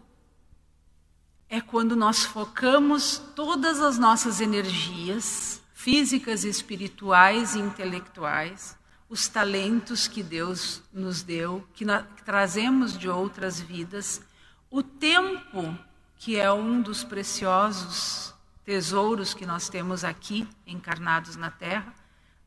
é 1.52 1.60
quando 1.60 1.94
nós 1.94 2.24
focamos 2.24 3.18
todas 3.36 3.78
as 3.78 3.98
nossas 3.98 4.40
energias 4.40 5.62
físicas, 5.74 6.44
espirituais 6.44 7.54
e 7.54 7.58
intelectuais 7.58 8.74
os 9.06 9.28
talentos 9.28 10.08
que 10.08 10.22
Deus 10.22 10.80
nos 10.90 11.22
deu, 11.22 11.68
que, 11.74 11.84
nós, 11.84 12.06
que 12.16 12.24
trazemos 12.24 12.96
de 12.96 13.06
outras 13.06 13.60
vidas, 13.60 14.22
o 14.70 14.82
tempo, 14.82 15.78
que 16.16 16.40
é 16.40 16.50
um 16.50 16.80
dos 16.80 17.04
preciosos 17.04 18.32
tesouros 18.64 19.34
que 19.34 19.44
nós 19.44 19.68
temos 19.68 20.04
aqui, 20.04 20.48
encarnados 20.66 21.36
na 21.36 21.50
Terra, 21.50 21.94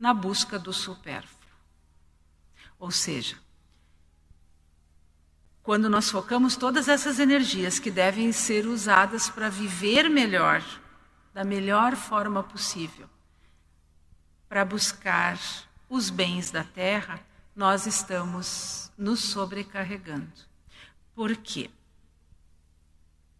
na 0.00 0.12
busca 0.12 0.58
do 0.58 0.72
supérfluo. 0.72 1.52
Ou 2.76 2.90
seja, 2.90 3.36
quando 5.66 5.90
nós 5.90 6.08
focamos 6.08 6.54
todas 6.54 6.86
essas 6.86 7.18
energias 7.18 7.80
que 7.80 7.90
devem 7.90 8.30
ser 8.30 8.66
usadas 8.66 9.28
para 9.28 9.48
viver 9.48 10.08
melhor, 10.08 10.62
da 11.34 11.42
melhor 11.42 11.96
forma 11.96 12.40
possível, 12.40 13.10
para 14.48 14.64
buscar 14.64 15.36
os 15.90 16.08
bens 16.08 16.52
da 16.52 16.62
terra, 16.62 17.18
nós 17.54 17.84
estamos 17.84 18.92
nos 18.96 19.18
sobrecarregando. 19.18 20.30
Por 21.16 21.34
quê? 21.34 21.68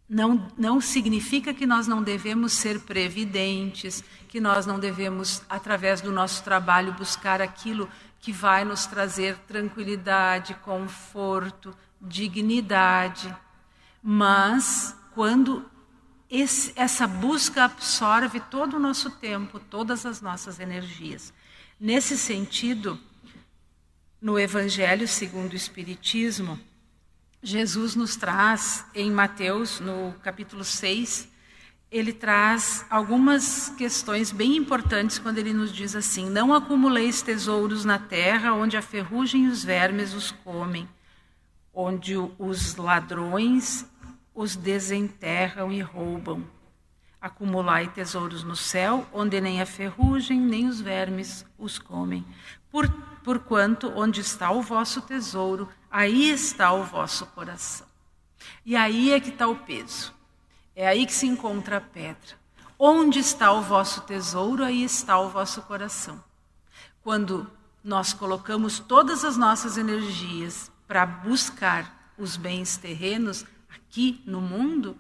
Não, 0.09 0.51
não 0.59 0.81
significa 0.81 1.55
que 1.55 1.65
nós 1.65 1.87
não 1.87 2.03
devemos 2.03 2.55
ser 2.55 2.81
previdentes, 2.81 4.03
que 4.27 4.41
nós 4.41 4.67
não 4.67 4.81
devemos, 4.81 5.43
através 5.49 6.01
do 6.01 6.11
nosso 6.11 6.43
trabalho, 6.43 6.93
buscar 6.93 7.41
aquilo 7.41 7.89
que 8.19 8.33
vai 8.33 8.65
nos 8.65 8.85
trazer 8.85 9.39
tranquilidade, 9.47 10.55
conforto, 10.55 11.73
dignidade. 12.01 13.35
Mas, 14.03 14.97
quando 15.15 15.65
esse, 16.31 16.73
essa 16.77 17.07
busca 17.07 17.65
absorve 17.65 18.41
todo 18.41 18.77
o 18.77 18.81
nosso 18.81 19.11
tempo, 19.11 19.59
todas 19.59 20.07
as 20.07 20.21
nossas 20.21 20.61
energias, 20.61 21.33
Nesse 21.79 22.17
sentido, 22.17 22.99
no 24.19 24.39
Evangelho 24.39 25.07
segundo 25.07 25.53
o 25.53 25.57
Espiritismo, 25.57 26.59
Jesus 27.43 27.95
nos 27.95 28.17
traz 28.17 28.83
em 28.95 29.11
Mateus, 29.11 29.79
no 29.79 30.15
capítulo 30.23 30.65
6, 30.65 31.29
ele 31.91 32.15
traz 32.15 32.87
algumas 32.89 33.69
questões 33.77 34.33
bem 34.33 34.57
importantes 34.57 35.19
quando 35.19 35.37
ele 35.37 35.53
nos 35.53 35.71
diz 35.71 35.95
assim: 35.95 36.31
Não 36.31 36.55
acumuleis 36.55 37.21
tesouros 37.21 37.85
na 37.85 37.99
terra, 37.99 38.55
onde 38.55 38.75
a 38.79 38.83
ferrugem 38.83 39.45
e 39.45 39.49
os 39.49 39.63
vermes 39.63 40.15
os 40.15 40.31
comem, 40.31 40.89
onde 41.79 42.17
os 42.17 42.75
ladrões 42.77 43.85
os 44.35 44.57
desenterram 44.57 45.71
e 45.71 45.83
roubam. 45.83 46.43
Acumulai 47.21 47.89
tesouros 47.89 48.43
no 48.43 48.57
céu, 48.57 49.07
onde 49.13 49.39
nem 49.43 49.61
a 49.61 49.67
ferrugem 49.67 50.41
nem 50.41 50.67
os 50.69 50.81
vermes 50.81 51.45
os 51.59 51.79
comem. 51.79 52.25
Por, 52.71 52.91
porquanto, 53.23 53.93
onde 53.95 54.23
está 54.23 54.51
o 54.51 54.63
vosso 54.63 55.03
tesouro, 55.03 55.69
aí 55.91 56.31
está 56.31 56.73
o 56.73 56.83
vosso 56.83 57.27
coração. 57.27 57.87
E 58.65 58.75
aí 58.75 59.13
é 59.13 59.21
que 59.21 59.29
está 59.29 59.47
o 59.47 59.57
peso. 59.57 60.15
É 60.75 60.89
aí 60.89 61.05
que 61.05 61.13
se 61.13 61.27
encontra 61.27 61.77
a 61.77 61.81
pedra. 61.81 62.39
Onde 62.79 63.19
está 63.19 63.53
o 63.53 63.61
vosso 63.61 64.01
tesouro, 64.03 64.65
aí 64.65 64.83
está 64.83 65.19
o 65.19 65.29
vosso 65.29 65.61
coração. 65.63 66.23
Quando 67.03 67.51
nós 67.85 68.15
colocamos 68.15 68.79
todas 68.79 69.25
as 69.25 69.37
nossas 69.37 69.77
energias 69.77 70.71
para 70.87 71.05
buscar 71.05 72.13
os 72.19 72.37
bens 72.37 72.77
terrenos 72.77 73.45
aqui 73.69 74.23
no 74.27 74.41
mundo, 74.41 74.97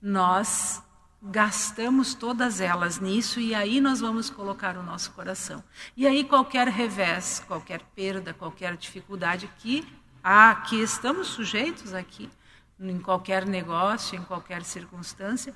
nós 0.00 0.82
gastamos 1.22 2.14
todas 2.14 2.60
elas 2.60 2.98
nisso 2.98 3.40
e 3.40 3.54
aí 3.54 3.80
nós 3.80 4.00
vamos 4.00 4.28
colocar 4.28 4.76
o 4.76 4.82
nosso 4.82 5.10
coração. 5.12 5.64
E 5.96 6.06
aí 6.06 6.24
qualquer 6.24 6.68
revés, 6.68 7.42
qualquer 7.46 7.80
perda, 7.94 8.34
qualquer 8.34 8.76
dificuldade 8.76 9.50
que 9.58 9.86
a 10.22 10.54
que 10.54 10.76
estamos 10.76 11.28
sujeitos 11.28 11.94
aqui, 11.94 12.30
em 12.78 12.98
qualquer 12.98 13.46
negócio, 13.46 14.18
em 14.18 14.22
qualquer 14.22 14.62
circunstância, 14.64 15.54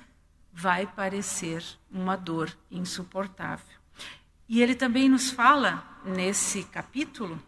vai 0.51 0.87
parecer 0.87 1.63
uma 1.91 2.15
dor 2.15 2.55
insuportável. 2.71 3.77
E 4.47 4.61
ele 4.63 4.73
também 4.73 5.07
nos 5.07 5.29
fala, 5.29 5.83
nesse 6.03 6.63
capítulo, 6.63 7.39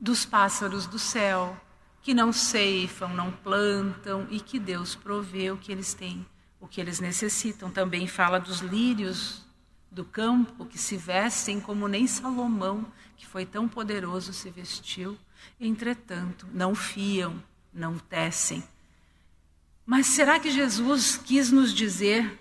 dos 0.00 0.24
pássaros 0.24 0.86
do 0.86 0.98
céu, 0.98 1.60
que 2.02 2.14
não 2.14 2.32
ceifam, 2.32 3.08
não 3.14 3.30
plantam 3.30 4.26
e 4.30 4.40
que 4.40 4.58
Deus 4.58 4.94
provê 4.94 5.50
o 5.50 5.58
que 5.58 5.70
eles 5.70 5.92
têm, 5.92 6.26
o 6.58 6.66
que 6.66 6.80
eles 6.80 6.98
necessitam. 6.98 7.70
Também 7.70 8.06
fala 8.06 8.40
dos 8.40 8.60
lírios 8.60 9.44
do 9.90 10.04
campo 10.04 10.64
que 10.64 10.78
se 10.78 10.96
vestem 10.96 11.60
como 11.60 11.86
nem 11.86 12.06
Salomão, 12.06 12.90
que 13.16 13.26
foi 13.26 13.44
tão 13.44 13.68
poderoso, 13.68 14.32
se 14.32 14.48
vestiu. 14.50 15.18
Entretanto, 15.60 16.46
não 16.52 16.74
fiam, 16.74 17.42
não 17.72 17.98
tecem. 17.98 18.64
Mas 19.84 20.06
será 20.06 20.38
que 20.38 20.50
Jesus 20.50 21.18
quis 21.18 21.50
nos 21.50 21.74
dizer 21.74 22.40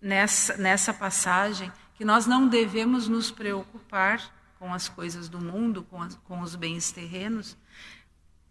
nessa, 0.00 0.56
nessa 0.56 0.92
passagem 0.92 1.72
que 1.94 2.04
nós 2.04 2.26
não 2.26 2.46
devemos 2.46 3.08
nos 3.08 3.30
preocupar 3.30 4.30
com 4.62 4.72
as 4.72 4.88
coisas 4.88 5.28
do 5.28 5.40
mundo, 5.40 5.82
com, 5.82 6.00
as, 6.00 6.14
com 6.18 6.40
os 6.40 6.54
bens 6.54 6.92
terrenos? 6.92 7.56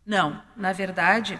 Não, 0.06 0.43
na 0.58 0.74
verdade, 0.74 1.39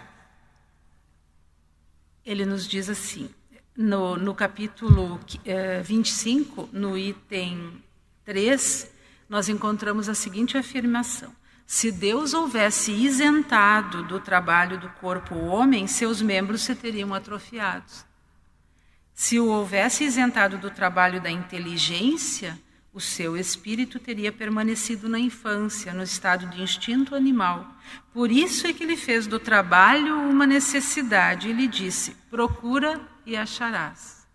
ele 2.24 2.46
nos 2.46 2.66
diz 2.66 2.88
assim, 2.88 3.28
no, 3.76 4.16
no 4.16 4.34
capítulo 4.34 5.20
eh, 5.44 5.82
25, 5.82 6.70
no 6.72 6.96
item 6.96 7.82
3, 8.24 8.90
nós 9.28 9.50
encontramos 9.50 10.08
a 10.08 10.14
seguinte 10.14 10.56
afirmação: 10.56 11.36
se 11.66 11.92
Deus 11.92 12.32
houvesse 12.32 12.92
isentado 12.92 14.02
do 14.04 14.18
trabalho 14.20 14.80
do 14.80 14.88
corpo 14.88 15.34
o 15.34 15.48
homem, 15.48 15.86
seus 15.86 16.22
membros 16.22 16.62
se 16.62 16.74
teriam 16.74 17.12
atrofiados. 17.12 18.06
Se 19.12 19.38
o 19.38 19.48
houvesse 19.48 20.04
isentado 20.04 20.56
do 20.56 20.70
trabalho 20.70 21.20
da 21.20 21.30
inteligência, 21.30 22.58
o 22.92 23.00
seu 23.00 23.36
espírito 23.36 23.98
teria 23.98 24.30
permanecido 24.30 25.08
na 25.08 25.18
infância, 25.18 25.94
no 25.94 26.02
estado 26.02 26.46
de 26.46 26.60
instinto 26.60 27.14
animal. 27.14 27.66
Por 28.12 28.30
isso 28.30 28.66
é 28.66 28.72
que 28.72 28.82
ele 28.82 28.96
fez 28.96 29.26
do 29.26 29.38
trabalho 29.38 30.20
uma 30.28 30.46
necessidade 30.46 31.48
e 31.48 31.52
lhe 31.52 31.66
disse: 31.66 32.14
procura 32.30 33.00
e 33.24 33.34
acharás. 33.36 34.26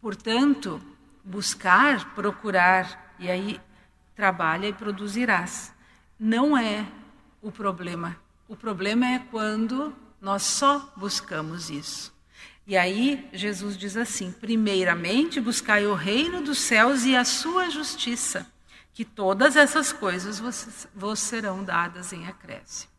Portanto, 0.00 0.80
buscar, 1.22 2.14
procurar, 2.14 3.14
e 3.18 3.30
aí 3.30 3.60
trabalha 4.14 4.68
e 4.68 4.72
produzirás. 4.72 5.72
Não 6.18 6.56
é 6.56 6.86
o 7.42 7.52
problema. 7.52 8.16
O 8.48 8.56
problema 8.56 9.06
é 9.06 9.18
quando 9.18 9.94
nós 10.20 10.42
só 10.42 10.92
buscamos 10.96 11.68
isso. 11.68 12.13
E 12.66 12.76
aí 12.76 13.28
Jesus 13.32 13.76
diz 13.76 13.96
assim: 13.96 14.32
primeiramente 14.32 15.40
buscai 15.40 15.86
o 15.86 15.94
reino 15.94 16.42
dos 16.42 16.58
céus 16.58 17.04
e 17.04 17.14
a 17.14 17.24
sua 17.24 17.68
justiça, 17.70 18.46
que 18.92 19.04
todas 19.04 19.56
essas 19.56 19.92
coisas 19.92 20.38
vos, 20.38 20.86
vos 20.94 21.18
serão 21.18 21.62
dadas 21.62 22.12
em 22.12 22.26
acréscimo. 22.26 22.92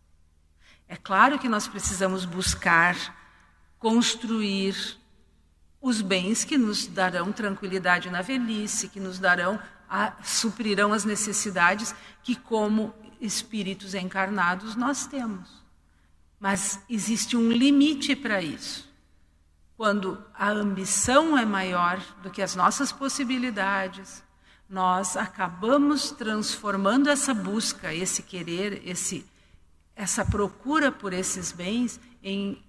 É 0.88 0.96
claro 0.96 1.40
que 1.40 1.50
nós 1.50 1.68
precisamos 1.68 2.26
buscar, 2.26 2.96
construir 3.80 5.00
os 5.82 6.02
bens 6.02 6.44
que 6.44 6.58
nos 6.58 6.86
darão 6.88 7.32
tranquilidade 7.32 8.10
na 8.10 8.22
velhice, 8.22 8.90
que 8.90 9.00
nos 9.00 9.18
darão 9.18 9.60
a, 9.90 10.14
suprirão 10.24 10.94
as 10.94 11.06
necessidades 11.06 11.94
que, 12.24 12.36
como 12.36 12.94
espíritos 13.20 13.96
encarnados, 13.96 14.76
nós 14.76 15.08
temos. 15.08 15.50
Mas 16.40 16.80
existe 16.90 17.36
um 17.36 17.52
limite 17.52 18.16
para 18.16 18.42
isso. 18.42 18.85
Quando 19.78 20.24
a 20.34 20.50
ambição 20.50 21.38
é 21.38 21.46
maior 21.46 22.00
do 22.24 22.30
que 22.30 22.42
as 22.42 22.56
nossas 22.56 22.92
possibilidades, 22.92 24.24
nós 24.70 25.18
acabamos 25.18 26.12
transformando 26.12 27.10
essa 27.10 27.34
busca, 27.34 27.94
esse 27.94 28.24
querer, 28.24 28.82
esse, 28.86 29.26
essa 29.96 30.24
procura 30.26 30.92
por 30.92 31.14
esses 31.14 31.52
bens 31.52 32.00
em 32.24 32.64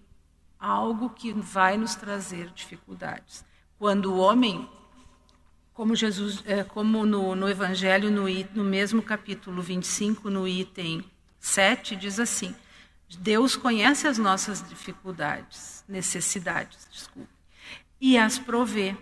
algo 0.59 1.11
que 1.11 1.33
vai 1.33 1.77
nos 1.77 1.95
trazer 1.95 2.51
dificuldades. 2.51 3.45
Quando 3.79 4.13
o 4.13 4.19
homem 4.19 4.69
como 5.77 5.95
Jesus, 5.95 6.43
é, 6.47 6.65
como 6.65 7.05
no, 7.05 7.37
no 7.37 7.47
Evangelho, 7.51 8.11
no, 8.11 8.25
no 8.55 8.65
mesmo 8.65 9.03
capítulo 9.03 9.61
25, 9.61 10.31
no 10.31 10.49
item 10.49 11.05
7, 11.39 11.95
diz 11.97 12.19
assim: 12.19 12.57
Deus 13.15 13.55
conhece 13.55 14.09
as 14.09 14.19
nossas 14.19 14.67
dificuldades, 14.69 15.85
necessidades, 15.89 16.89
desculpe, 16.91 17.29
e 18.01 18.19
as 18.19 18.39
provê 18.39 18.97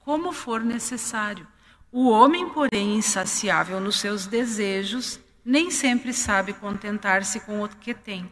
como 0.00 0.32
for 0.32 0.62
necessário. 0.62 1.46
O 1.92 2.08
homem, 2.08 2.48
porém, 2.48 2.96
insaciável 2.96 3.80
nos 3.80 4.00
seus 4.00 4.26
desejos, 4.26 5.20
nem 5.44 5.70
sempre 5.70 6.12
sabe 6.12 6.54
contentar-se 6.54 7.40
com 7.40 7.62
o 7.62 7.68
que 7.68 7.94
tem. 7.94 8.30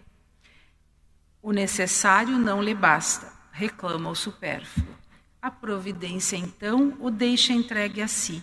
O 1.42 1.52
necessário 1.52 2.38
não 2.38 2.62
lhe 2.62 2.74
basta, 2.74 3.32
reclama 3.52 4.10
o 4.10 4.14
supérfluo. 4.14 4.96
A 5.40 5.50
providência, 5.50 6.36
então, 6.36 6.96
o 7.00 7.10
deixa 7.10 7.52
entregue 7.52 8.00
a 8.00 8.08
si. 8.08 8.42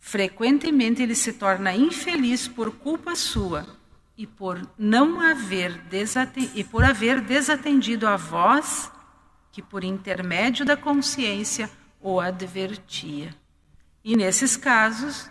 Frequentemente 0.00 1.02
ele 1.02 1.14
se 1.14 1.32
torna 1.32 1.74
infeliz 1.74 2.48
por 2.48 2.72
culpa 2.72 3.14
sua 3.14 3.66
e 4.16 4.26
por 4.26 4.60
não 4.78 5.20
haver 5.20 5.82
e 6.54 6.64
por 6.64 6.84
haver 6.84 7.20
desatendido 7.20 8.06
a 8.06 8.16
voz 8.16 8.90
que 9.50 9.62
por 9.62 9.84
intermédio 9.84 10.64
da 10.64 10.76
consciência 10.76 11.70
o 12.00 12.20
advertia. 12.20 13.34
E 14.02 14.16
nesses 14.16 14.56
casos, 14.56 15.30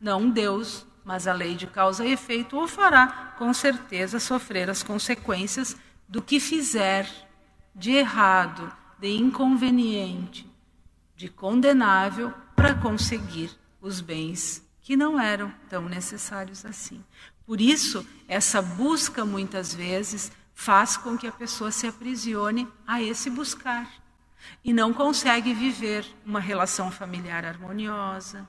não 0.00 0.30
Deus, 0.30 0.86
mas 1.04 1.26
a 1.26 1.32
lei 1.32 1.54
de 1.54 1.66
causa 1.66 2.04
e 2.04 2.12
efeito 2.12 2.58
o 2.58 2.68
fará 2.68 3.34
com 3.38 3.52
certeza 3.52 4.20
sofrer 4.20 4.70
as 4.70 4.82
consequências 4.82 5.76
do 6.08 6.22
que 6.22 6.38
fizer 6.38 7.08
de 7.74 7.92
errado 7.92 8.72
de 8.98 9.14
inconveniente, 9.14 10.50
de 11.14 11.28
condenável 11.28 12.32
para 12.54 12.74
conseguir 12.74 13.50
os 13.80 14.00
bens 14.00 14.66
que 14.80 14.96
não 14.96 15.20
eram 15.20 15.52
tão 15.68 15.88
necessários 15.88 16.64
assim. 16.64 17.04
Por 17.46 17.60
isso, 17.60 18.04
essa 18.26 18.60
busca 18.60 19.24
muitas 19.24 19.72
vezes 19.72 20.32
faz 20.52 20.96
com 20.96 21.16
que 21.16 21.26
a 21.26 21.32
pessoa 21.32 21.70
se 21.70 21.86
aprisione 21.86 22.66
a 22.86 23.00
esse 23.00 23.30
buscar 23.30 23.88
e 24.64 24.72
não 24.72 24.92
consegue 24.92 25.54
viver 25.54 26.04
uma 26.24 26.40
relação 26.40 26.90
familiar 26.90 27.44
harmoniosa, 27.44 28.48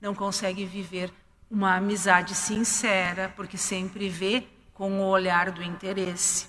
não 0.00 0.14
consegue 0.14 0.64
viver 0.64 1.12
uma 1.50 1.76
amizade 1.76 2.34
sincera, 2.34 3.32
porque 3.36 3.56
sempre 3.56 4.08
vê 4.08 4.46
com 4.72 5.00
o 5.00 5.06
olhar 5.06 5.52
do 5.52 5.62
interesse. 5.62 6.48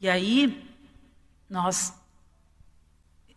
E 0.00 0.08
aí 0.08 0.68
nós 1.48 1.94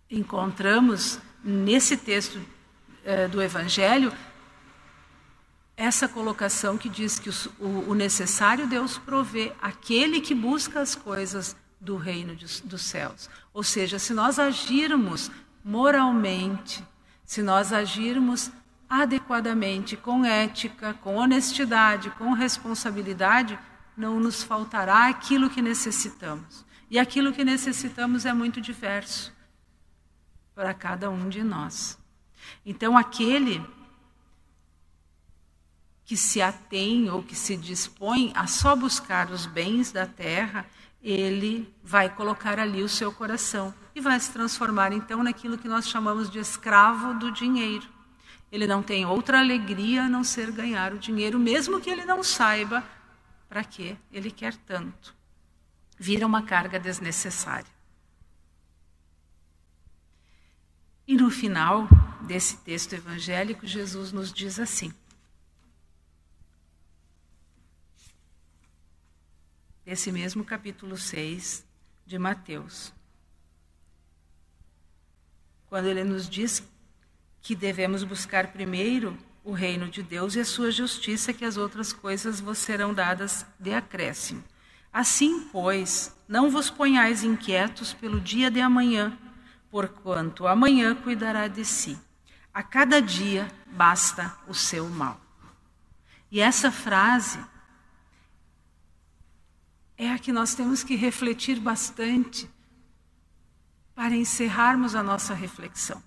encontramos 0.09 1.19
nesse 1.43 1.95
texto 1.95 2.41
eh, 3.05 3.27
do 3.27 3.41
Evangelho 3.41 4.11
essa 5.77 6.07
colocação 6.07 6.77
que 6.77 6.87
diz 6.87 7.19
que 7.19 7.29
o, 7.59 7.89
o 7.89 7.93
necessário 7.93 8.67
Deus 8.67 8.97
provê 8.97 9.51
aquele 9.61 10.21
que 10.21 10.33
busca 10.33 10.79
as 10.79 10.95
coisas 10.95 11.55
do 11.79 11.97
reino 11.97 12.35
de, 12.35 12.61
dos 12.63 12.81
céus. 12.81 13.29
Ou 13.53 13.63
seja, 13.63 13.99
se 13.99 14.13
nós 14.13 14.39
agirmos 14.39 15.29
moralmente, 15.63 16.83
se 17.25 17.41
nós 17.41 17.73
agirmos 17.73 18.51
adequadamente, 18.89 19.97
com 19.97 20.23
ética, 20.23 20.93
com 20.95 21.15
honestidade, 21.15 22.09
com 22.11 22.33
responsabilidade, 22.33 23.57
não 23.97 24.19
nos 24.19 24.43
faltará 24.43 25.07
aquilo 25.07 25.49
que 25.49 25.61
necessitamos. 25.61 26.65
E 26.89 26.99
aquilo 26.99 27.33
que 27.33 27.43
necessitamos 27.43 28.25
é 28.25 28.33
muito 28.33 28.61
diverso 28.61 29.33
para 30.53 30.73
cada 30.73 31.09
um 31.09 31.27
de 31.27 31.43
nós. 31.43 31.97
Então, 32.65 32.97
aquele 32.97 33.61
que 36.05 36.15
se 36.15 36.41
atém 36.41 37.09
ou 37.09 37.23
que 37.23 37.35
se 37.35 37.57
dispõe 37.57 38.31
a 38.35 38.45
só 38.45 38.75
buscar 38.75 39.31
os 39.31 39.47
bens 39.47 39.91
da 39.91 40.05
terra, 40.05 40.65
ele 41.01 41.73
vai 41.83 42.09
colocar 42.09 42.59
ali 42.59 42.83
o 42.83 42.89
seu 42.89 43.11
coração 43.11 43.73
e 43.93 43.99
vai 43.99 44.19
se 44.19 44.31
transformar 44.31 44.93
então 44.93 45.23
naquilo 45.23 45.57
que 45.57 45.67
nós 45.67 45.87
chamamos 45.87 46.29
de 46.29 46.37
escravo 46.37 47.15
do 47.15 47.31
dinheiro. 47.31 47.87
Ele 48.51 48.67
não 48.67 48.83
tem 48.83 49.05
outra 49.05 49.39
alegria 49.39 50.03
a 50.03 50.09
não 50.09 50.23
ser 50.23 50.51
ganhar 50.51 50.93
o 50.93 50.99
dinheiro, 50.99 51.39
mesmo 51.39 51.81
que 51.81 51.89
ele 51.89 52.05
não 52.05 52.23
saiba 52.23 52.83
para 53.49 53.63
que 53.63 53.97
ele 54.11 54.29
quer 54.29 54.55
tanto. 54.55 55.13
Vira 55.97 56.25
uma 56.25 56.43
carga 56.43 56.79
desnecessária. 56.79 57.73
E 61.07 61.15
no 61.15 61.29
final 61.29 61.87
desse 62.21 62.57
texto 62.57 62.93
evangélico, 62.93 63.65
Jesus 63.65 64.11
nos 64.11 64.31
diz 64.31 64.59
assim: 64.59 64.93
esse 69.85 70.11
mesmo 70.11 70.43
capítulo 70.43 70.97
6 70.97 71.63
de 72.05 72.17
Mateus. 72.17 72.91
Quando 75.67 75.87
ele 75.87 76.03
nos 76.03 76.27
diz 76.27 76.63
que 77.41 77.55
devemos 77.55 78.03
buscar 78.03 78.51
primeiro 78.51 79.17
o 79.43 79.51
reino 79.51 79.87
de 79.87 80.01
Deus 80.01 80.35
e 80.35 80.39
a 80.39 80.45
sua 80.45 80.71
justiça, 80.71 81.31
que 81.31 81.45
as 81.45 81.55
outras 81.55 81.93
coisas 81.93 82.39
vos 82.39 82.57
serão 82.57 82.93
dadas 82.93 83.45
de 83.59 83.73
acréscimo. 83.73 84.43
Assim, 84.91 85.47
pois, 85.51 86.15
não 86.27 86.49
vos 86.49 86.69
ponhais 86.71 87.23
inquietos 87.23 87.93
pelo 87.93 88.19
dia 88.19 88.49
de 88.49 88.59
amanhã, 88.59 89.15
porquanto 89.69 90.47
amanhã 90.47 90.95
cuidará 90.95 91.47
de 91.47 91.63
si. 91.63 91.99
A 92.51 92.63
cada 92.63 92.99
dia 92.99 93.47
basta 93.67 94.35
o 94.47 94.53
seu 94.53 94.89
mal. 94.89 95.21
E 96.31 96.39
essa 96.39 96.71
frase 96.71 97.37
é 99.97 100.11
a 100.11 100.19
que 100.19 100.31
nós 100.31 100.55
temos 100.55 100.83
que 100.83 100.95
refletir 100.95 101.59
bastante 101.59 102.49
para 103.93 104.15
encerrarmos 104.15 104.93
a 104.95 105.01
nossa 105.01 105.33
reflexão. 105.33 106.03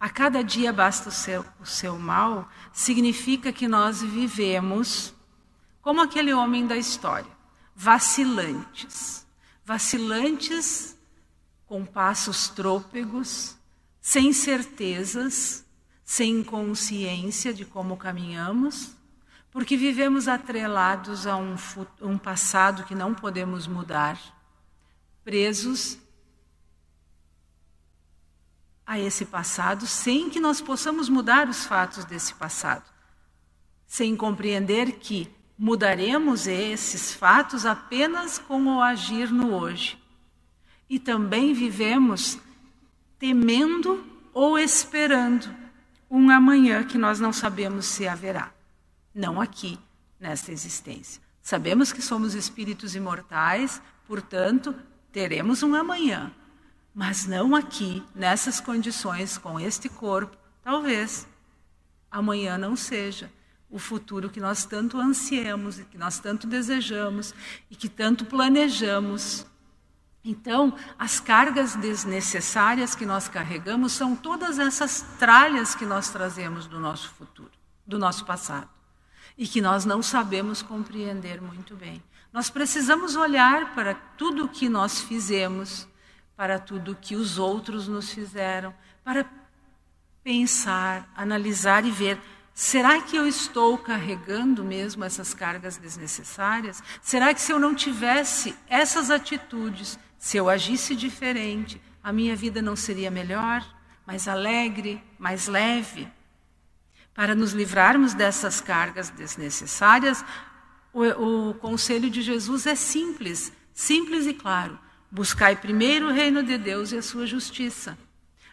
A 0.00 0.08
cada 0.08 0.42
dia 0.42 0.72
basta 0.72 1.10
o 1.10 1.12
seu, 1.12 1.44
o 1.60 1.66
seu 1.66 1.98
mal, 1.98 2.48
significa 2.72 3.52
que 3.52 3.68
nós 3.68 4.02
vivemos 4.02 5.14
como 5.80 6.00
aquele 6.00 6.32
homem 6.32 6.66
da 6.66 6.76
história, 6.76 7.30
vacilantes. 7.74 9.26
Vacilantes 9.64 10.96
com 11.66 11.84
passos 11.84 12.48
trôpegos, 12.48 13.56
sem 14.00 14.32
certezas, 14.32 15.64
sem 16.04 16.42
consciência 16.42 17.54
de 17.54 17.64
como 17.64 17.96
caminhamos 17.96 18.96
porque 19.52 19.76
vivemos 19.76 20.28
atrelados 20.28 21.26
a 21.26 21.36
um, 21.36 21.54
um 22.00 22.16
passado 22.16 22.84
que 22.84 22.94
não 22.94 23.14
podemos 23.14 23.66
mudar, 23.66 24.18
presos 25.22 25.98
a 28.86 28.98
esse 28.98 29.26
passado 29.26 29.86
sem 29.86 30.30
que 30.30 30.40
nós 30.40 30.62
possamos 30.62 31.08
mudar 31.10 31.48
os 31.50 31.66
fatos 31.66 32.06
desse 32.06 32.34
passado, 32.34 32.90
sem 33.86 34.16
compreender 34.16 34.92
que 34.92 35.30
mudaremos 35.56 36.46
esses 36.46 37.12
fatos 37.12 37.66
apenas 37.66 38.38
com 38.38 38.64
o 38.64 38.80
agir 38.80 39.30
no 39.30 39.54
hoje. 39.54 40.02
E 40.88 40.98
também 40.98 41.52
vivemos 41.52 42.38
temendo 43.18 44.02
ou 44.32 44.58
esperando 44.58 45.54
um 46.10 46.30
amanhã 46.30 46.84
que 46.84 46.96
nós 46.96 47.20
não 47.20 47.34
sabemos 47.34 47.84
se 47.84 48.08
haverá 48.08 48.50
não 49.14 49.40
aqui, 49.40 49.78
nesta 50.18 50.52
existência. 50.52 51.20
Sabemos 51.42 51.92
que 51.92 52.00
somos 52.00 52.34
espíritos 52.34 52.94
imortais, 52.94 53.82
portanto, 54.06 54.74
teremos 55.10 55.62
um 55.62 55.74
amanhã, 55.74 56.32
mas 56.94 57.26
não 57.26 57.56
aqui, 57.56 58.02
nessas 58.14 58.60
condições, 58.60 59.36
com 59.36 59.58
este 59.58 59.88
corpo, 59.88 60.36
talvez 60.62 61.26
amanhã 62.10 62.56
não 62.56 62.76
seja 62.76 63.30
o 63.68 63.78
futuro 63.78 64.30
que 64.30 64.38
nós 64.38 64.64
tanto 64.64 64.98
ansiamos 64.98 65.80
e 65.80 65.84
que 65.84 65.98
nós 65.98 66.18
tanto 66.18 66.46
desejamos 66.46 67.34
e 67.70 67.74
que 67.74 67.88
tanto 67.88 68.24
planejamos. 68.24 69.46
Então, 70.24 70.76
as 70.96 71.18
cargas 71.18 71.74
desnecessárias 71.74 72.94
que 72.94 73.04
nós 73.04 73.26
carregamos 73.26 73.92
são 73.92 74.14
todas 74.14 74.58
essas 74.58 75.02
tralhas 75.18 75.74
que 75.74 75.84
nós 75.84 76.10
trazemos 76.10 76.66
do 76.66 76.78
nosso 76.78 77.08
futuro, 77.14 77.50
do 77.84 77.98
nosso 77.98 78.24
passado 78.24 78.68
e 79.36 79.46
que 79.46 79.60
nós 79.60 79.84
não 79.84 80.02
sabemos 80.02 80.62
compreender 80.62 81.40
muito 81.40 81.74
bem. 81.74 82.02
Nós 82.32 82.48
precisamos 82.48 83.14
olhar 83.16 83.74
para 83.74 83.94
tudo 83.94 84.44
o 84.44 84.48
que 84.48 84.68
nós 84.68 85.00
fizemos, 85.00 85.86
para 86.36 86.58
tudo 86.58 86.92
o 86.92 86.96
que 86.96 87.14
os 87.14 87.38
outros 87.38 87.86
nos 87.86 88.10
fizeram, 88.10 88.74
para 89.04 89.26
pensar, 90.24 91.12
analisar 91.14 91.84
e 91.84 91.90
ver. 91.90 92.18
Será 92.54 93.00
que 93.00 93.16
eu 93.16 93.26
estou 93.26 93.76
carregando 93.78 94.64
mesmo 94.64 95.04
essas 95.04 95.34
cargas 95.34 95.76
desnecessárias? 95.76 96.82
Será 97.02 97.34
que 97.34 97.40
se 97.40 97.52
eu 97.52 97.58
não 97.58 97.74
tivesse 97.74 98.54
essas 98.68 99.10
atitudes, 99.10 99.98
se 100.18 100.36
eu 100.36 100.48
agisse 100.48 100.94
diferente, 100.94 101.80
a 102.02 102.12
minha 102.12 102.36
vida 102.36 102.62
não 102.62 102.76
seria 102.76 103.10
melhor, 103.10 103.64
mais 104.06 104.28
alegre, 104.28 105.02
mais 105.18 105.48
leve? 105.48 106.08
Para 107.14 107.34
nos 107.34 107.52
livrarmos 107.52 108.14
dessas 108.14 108.60
cargas 108.60 109.10
desnecessárias, 109.10 110.24
o, 110.92 111.50
o 111.50 111.54
conselho 111.54 112.10
de 112.10 112.22
Jesus 112.22 112.66
é 112.66 112.74
simples, 112.74 113.52
simples 113.72 114.26
e 114.26 114.34
claro. 114.34 114.78
Buscai 115.10 115.56
primeiro 115.56 116.08
o 116.08 116.12
reino 116.12 116.42
de 116.42 116.56
Deus 116.56 116.90
e 116.92 116.96
a 116.96 117.02
sua 117.02 117.26
justiça. 117.26 117.98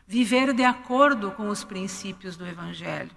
Viver 0.06 0.54
de 0.54 0.64
acordo 0.64 1.32
com 1.32 1.48
os 1.50 1.64
princípios 1.64 2.36
do 2.36 2.46
Evangelho. 2.46 3.12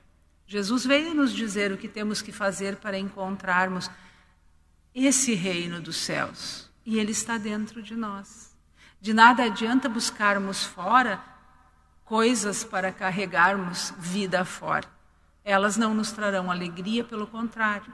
Jesus 0.46 0.84
veio 0.84 1.14
nos 1.14 1.32
dizer 1.32 1.72
o 1.72 1.78
que 1.78 1.88
temos 1.88 2.20
que 2.20 2.30
fazer 2.30 2.76
para 2.76 2.98
encontrarmos 2.98 3.90
esse 4.94 5.34
reino 5.34 5.80
dos 5.80 5.96
céus. 5.96 6.70
E 6.84 6.98
ele 6.98 7.12
está 7.12 7.38
dentro 7.38 7.82
de 7.82 7.96
nós. 7.96 8.54
De 9.00 9.12
nada 9.14 9.44
adianta 9.44 9.88
buscarmos 9.88 10.62
fora 10.64 11.20
coisas 12.04 12.62
para 12.62 12.92
carregarmos 12.92 13.92
vida 13.98 14.44
fora. 14.44 14.86
Elas 15.44 15.76
não 15.76 15.94
nos 15.94 16.12
trarão 16.12 16.50
alegria, 16.50 17.04
pelo 17.04 17.26
contrário. 17.26 17.92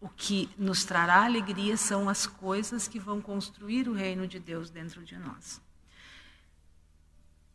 O 0.00 0.08
que 0.08 0.50
nos 0.58 0.84
trará 0.84 1.24
alegria 1.24 1.76
são 1.76 2.08
as 2.08 2.26
coisas 2.26 2.88
que 2.88 2.98
vão 2.98 3.20
construir 3.20 3.88
o 3.88 3.94
reino 3.94 4.26
de 4.26 4.38
Deus 4.38 4.68
dentro 4.68 5.04
de 5.04 5.16
nós. 5.16 5.60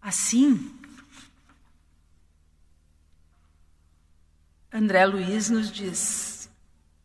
Assim, 0.02 0.74
André 4.72 5.06
Luiz 5.06 5.50
nos 5.50 5.72
diz, 5.72 6.50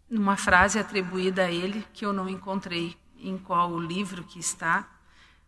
numa 0.09 0.37
frase 0.37 0.79
atribuída 0.79 1.45
a 1.45 1.51
ele, 1.51 1.87
que 1.93 2.05
eu 2.05 2.13
não 2.13 2.29
encontrei 2.29 2.97
em 3.17 3.39
qual 3.39 3.79
livro 3.79 4.25
que 4.25 4.39
está, 4.39 4.89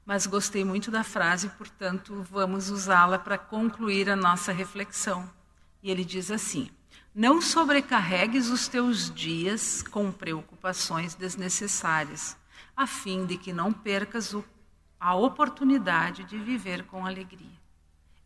mas 0.07 0.26
gostei 0.26 0.64
muito 0.64 0.91
da 0.91 1.03
frase, 1.05 1.49
portanto, 1.51 2.26
vamos 2.31 2.70
usá-la 2.70 3.18
para 3.18 3.37
concluir 3.37 4.09
a 4.09 4.16
nossa 4.16 4.53
reflexão. 4.53 5.29
E 5.85 5.91
ele 5.91 6.03
diz 6.03 6.30
assim: 6.30 6.70
Não 7.14 7.43
sobrecarregues 7.43 8.49
os 8.49 8.66
teus 8.66 9.14
dias 9.14 9.82
com 9.82 10.11
preocupações 10.11 11.14
desnecessárias, 11.14 12.35
a 12.74 12.87
fim 12.87 13.26
de 13.26 13.37
que 13.37 13.53
não 13.53 13.70
percas 13.70 14.32
o, 14.32 14.43
a 14.99 15.14
oportunidade 15.14 16.24
de 16.24 16.39
viver 16.39 16.87
com 16.87 17.05
alegria. 17.05 17.61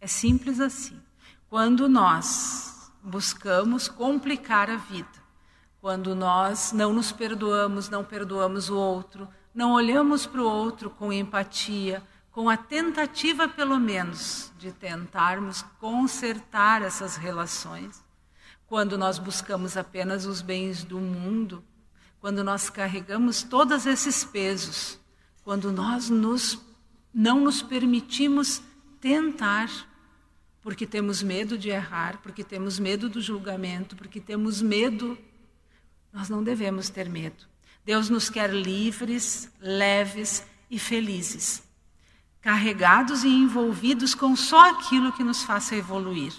É 0.00 0.06
simples 0.06 0.61
assim. 0.61 1.02
Quando 1.50 1.88
nós 1.88 2.92
buscamos 3.02 3.88
complicar 3.88 4.70
a 4.70 4.76
vida, 4.76 5.09
quando 5.80 6.14
nós 6.14 6.70
não 6.72 6.92
nos 6.92 7.11
perdoamos, 7.11 7.88
não 7.88 8.04
perdoamos 8.04 8.70
o 8.70 8.76
outro, 8.76 9.28
não 9.52 9.72
olhamos 9.72 10.26
para 10.26 10.40
o 10.40 10.48
outro 10.48 10.90
com 10.90 11.12
empatia, 11.12 12.02
com 12.31 12.49
a 12.49 12.57
tentativa, 12.57 13.49
pelo 13.49 13.79
menos, 13.79 14.53
de 14.59 14.72
tentarmos 14.72 15.62
consertar 15.81 16.83
essas 16.83 17.16
relações. 17.16 18.07
quando 18.66 18.99
nós 18.99 19.18
buscamos 19.18 19.79
apenas 19.79 20.26
os 20.26 20.43
bens 20.43 20.85
do 20.85 21.01
mundo, 21.01 21.64
quando 22.20 22.45
nós 22.45 22.68
carregamos 22.68 23.43
todos 23.43 23.87
esses 23.87 24.24
pesos, 24.24 25.01
quando 25.43 25.72
nós 25.72 26.11
nos, 26.11 26.61
não 27.12 27.41
nos 27.41 27.62
permitimos 27.62 28.61
tentar, 29.01 29.70
porque 30.61 30.87
temos 30.87 31.22
medo 31.22 31.57
de 31.57 31.70
errar, 31.70 32.20
porque 32.22 32.45
temos 32.45 32.79
medo 32.79 33.09
do 33.09 33.22
julgamento, 33.22 33.97
porque 33.97 34.20
temos 34.20 34.61
medo, 34.61 35.16
nós 36.12 36.29
não 36.29 36.43
devemos 36.45 36.91
ter 36.91 37.09
medo. 37.09 37.47
Deus 37.85 38.11
nos 38.11 38.29
quer 38.29 38.53
livres, 38.53 39.51
leves 39.61 40.45
e 40.70 40.79
felizes, 40.79 41.62
carregados 42.49 43.24
e 43.24 43.28
envolvidos 43.28 44.14
com 44.14 44.34
só 44.34 44.70
aquilo 44.70 45.12
que 45.12 45.22
nos 45.22 45.42
faça 45.42 45.76
evoluir. 45.76 46.32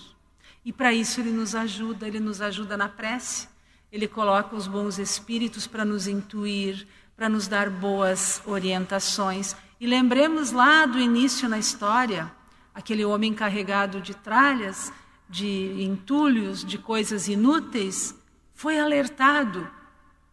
E 0.66 0.74
para 0.74 0.92
isso 0.92 1.22
Ele 1.22 1.30
nos 1.30 1.54
ajuda, 1.54 2.08
Ele 2.08 2.20
nos 2.20 2.42
ajuda 2.42 2.76
na 2.76 2.90
prece, 2.90 3.48
Ele 3.92 4.08
coloca 4.08 4.56
os 4.56 4.66
bons 4.66 4.98
espíritos 4.98 5.68
para 5.68 5.86
nos 5.86 6.08
intuir, 6.08 6.88
para 7.16 7.30
nos 7.30 7.48
dar 7.48 7.70
boas 7.70 8.42
orientações. 8.48 9.56
E 9.80 9.86
lembremos 9.86 10.52
lá 10.52 10.88
do 10.88 10.98
início 10.98 11.48
na 11.48 11.60
história, 11.60 12.32
aquele 12.74 13.06
homem 13.06 13.32
carregado 13.32 14.02
de 14.02 14.16
tralhas, 14.16 14.92
de 15.30 15.84
entulhos, 15.84 16.66
de 16.66 16.80
coisas 16.80 17.28
inúteis, 17.28 18.16
foi 18.56 18.80
alertado 18.80 19.70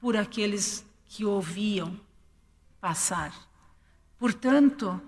por 0.01 0.17
aqueles 0.17 0.87
que 1.05 1.23
ouviam 1.23 2.01
passar. 2.81 3.31
Portanto, 4.19 4.99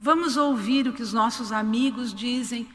vamos 0.00 0.36
ouvir 0.36 0.86
o 0.88 0.92
que 0.92 1.02
os 1.02 1.12
nossos 1.12 1.52
amigos 1.52 2.14
dizem 2.14 2.68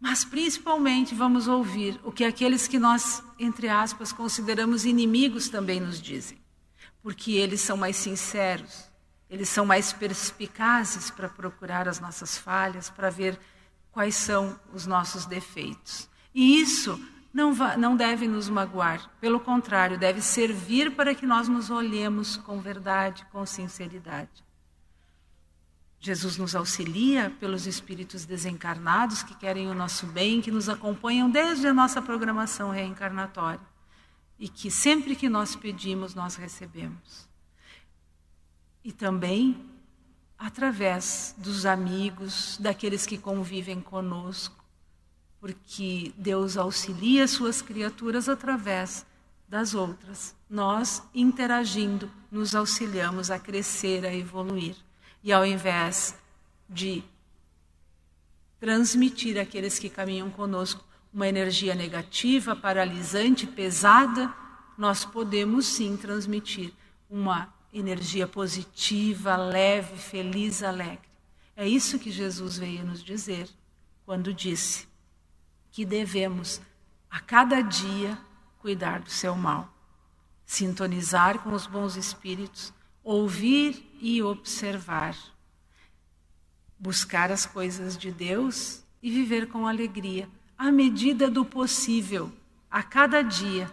mas 0.00 0.24
principalmente 0.24 1.14
vamos 1.14 1.46
ouvir 1.46 2.00
o 2.02 2.10
que 2.10 2.24
aqueles 2.24 2.66
que 2.66 2.78
nós, 2.78 3.22
entre 3.38 3.68
aspas, 3.68 4.10
consideramos 4.10 4.86
inimigos 4.86 5.50
também 5.50 5.78
nos 5.78 6.00
dizem. 6.00 6.38
Porque 7.02 7.32
eles 7.32 7.60
são 7.60 7.76
mais 7.76 7.96
sinceros, 7.96 8.90
eles 9.28 9.50
são 9.50 9.66
mais 9.66 9.92
perspicazes 9.92 11.10
para 11.10 11.28
procurar 11.28 11.86
as 11.86 12.00
nossas 12.00 12.38
falhas, 12.38 12.88
para 12.88 13.10
ver 13.10 13.38
quais 13.92 14.14
são 14.14 14.58
os 14.72 14.86
nossos 14.86 15.26
defeitos. 15.26 16.08
E 16.34 16.58
isso 16.58 16.98
não, 17.32 17.52
não 17.76 17.94
deve 17.94 18.26
nos 18.26 18.48
magoar, 18.48 19.10
pelo 19.20 19.38
contrário, 19.38 19.98
deve 19.98 20.22
servir 20.22 20.96
para 20.96 21.14
que 21.14 21.26
nós 21.26 21.46
nos 21.46 21.68
olhemos 21.68 22.38
com 22.38 22.58
verdade, 22.58 23.26
com 23.30 23.44
sinceridade. 23.44 24.49
Jesus 26.00 26.38
nos 26.38 26.54
auxilia 26.54 27.30
pelos 27.38 27.66
espíritos 27.66 28.24
desencarnados 28.24 29.22
que 29.22 29.34
querem 29.34 29.68
o 29.68 29.74
nosso 29.74 30.06
bem, 30.06 30.40
que 30.40 30.50
nos 30.50 30.68
acompanham 30.68 31.30
desde 31.30 31.66
a 31.66 31.74
nossa 31.74 32.00
programação 32.00 32.70
reencarnatória 32.70 33.60
e 34.38 34.48
que 34.48 34.70
sempre 34.70 35.14
que 35.14 35.28
nós 35.28 35.54
pedimos, 35.54 36.14
nós 36.14 36.36
recebemos. 36.36 37.28
E 38.82 38.90
também 38.90 39.70
através 40.40 41.34
dos 41.36 41.66
amigos, 41.66 42.56
daqueles 42.58 43.04
que 43.04 43.18
convivem 43.18 43.78
conosco, 43.78 44.64
porque 45.38 46.14
Deus 46.16 46.56
auxilia 46.56 47.28
suas 47.28 47.60
criaturas 47.60 48.26
através 48.26 49.04
das 49.46 49.74
outras. 49.74 50.34
Nós, 50.48 51.02
interagindo, 51.14 52.10
nos 52.30 52.54
auxiliamos 52.54 53.30
a 53.30 53.38
crescer, 53.38 54.06
a 54.06 54.14
evoluir. 54.14 54.74
E 55.22 55.32
ao 55.32 55.44
invés 55.44 56.18
de 56.68 57.02
transmitir 58.58 59.38
àqueles 59.38 59.78
que 59.78 59.88
caminham 59.88 60.30
conosco 60.30 60.84
uma 61.12 61.28
energia 61.28 61.74
negativa, 61.74 62.54
paralisante, 62.54 63.46
pesada, 63.46 64.32
nós 64.78 65.04
podemos 65.04 65.66
sim 65.66 65.96
transmitir 65.96 66.72
uma 67.08 67.52
energia 67.72 68.26
positiva, 68.26 69.36
leve, 69.36 69.96
feliz, 69.96 70.62
alegre. 70.62 71.08
É 71.56 71.66
isso 71.66 71.98
que 71.98 72.10
Jesus 72.10 72.58
veio 72.58 72.84
nos 72.84 73.02
dizer 73.02 73.48
quando 74.06 74.32
disse 74.32 74.88
que 75.70 75.84
devemos 75.84 76.60
a 77.10 77.20
cada 77.20 77.60
dia 77.60 78.18
cuidar 78.58 79.00
do 79.00 79.10
seu 79.10 79.34
mal, 79.34 79.72
sintonizar 80.44 81.40
com 81.40 81.52
os 81.52 81.66
bons 81.66 81.96
espíritos, 81.96 82.72
ouvir 83.10 83.90
e 84.00 84.22
observar, 84.22 85.16
buscar 86.78 87.32
as 87.32 87.44
coisas 87.44 87.98
de 87.98 88.12
Deus 88.12 88.84
e 89.02 89.10
viver 89.10 89.48
com 89.48 89.66
alegria, 89.66 90.28
à 90.56 90.70
medida 90.70 91.28
do 91.28 91.44
possível, 91.44 92.32
a 92.70 92.84
cada 92.84 93.20
dia, 93.20 93.68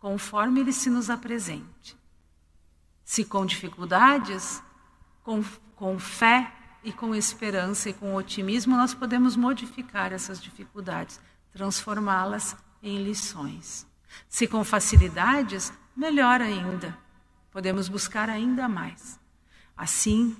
conforme 0.00 0.60
Ele 0.60 0.72
se 0.72 0.88
nos 0.88 1.10
apresente. 1.10 1.94
Se 3.04 3.22
com 3.22 3.44
dificuldades, 3.44 4.62
com, 5.22 5.44
com 5.76 5.98
fé 5.98 6.50
e 6.82 6.90
com 6.90 7.14
esperança 7.14 7.90
e 7.90 7.92
com 7.92 8.14
otimismo, 8.14 8.74
nós 8.74 8.94
podemos 8.94 9.36
modificar 9.36 10.10
essas 10.10 10.40
dificuldades, 10.40 11.20
transformá-las 11.52 12.56
em 12.82 12.96
lições. 13.04 13.86
Se 14.26 14.46
com 14.46 14.64
facilidades, 14.64 15.70
melhor 15.94 16.40
ainda 16.40 17.01
podemos 17.52 17.88
buscar 17.88 18.28
ainda 18.28 18.68
mais. 18.68 19.20
Assim, 19.76 20.36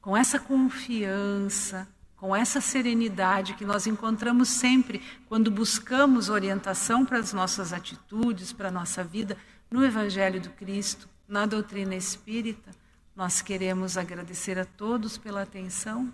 com 0.00 0.16
essa 0.16 0.38
confiança, 0.38 1.88
com 2.16 2.36
essa 2.36 2.60
serenidade 2.60 3.54
que 3.54 3.64
nós 3.64 3.86
encontramos 3.86 4.48
sempre 4.48 5.02
quando 5.28 5.50
buscamos 5.50 6.28
orientação 6.28 7.04
para 7.04 7.18
as 7.18 7.32
nossas 7.32 7.72
atitudes, 7.72 8.52
para 8.52 8.68
a 8.68 8.72
nossa 8.72 9.02
vida, 9.02 9.36
no 9.70 9.84
Evangelho 9.84 10.40
do 10.40 10.50
Cristo, 10.50 11.08
na 11.26 11.46
doutrina 11.46 11.96
espírita, 11.96 12.70
nós 13.16 13.42
queremos 13.42 13.96
agradecer 13.96 14.58
a 14.58 14.64
todos 14.64 15.18
pela 15.18 15.42
atenção 15.42 16.12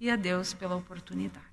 e 0.00 0.10
a 0.10 0.16
Deus 0.16 0.52
pela 0.52 0.76
oportunidade. 0.76 1.46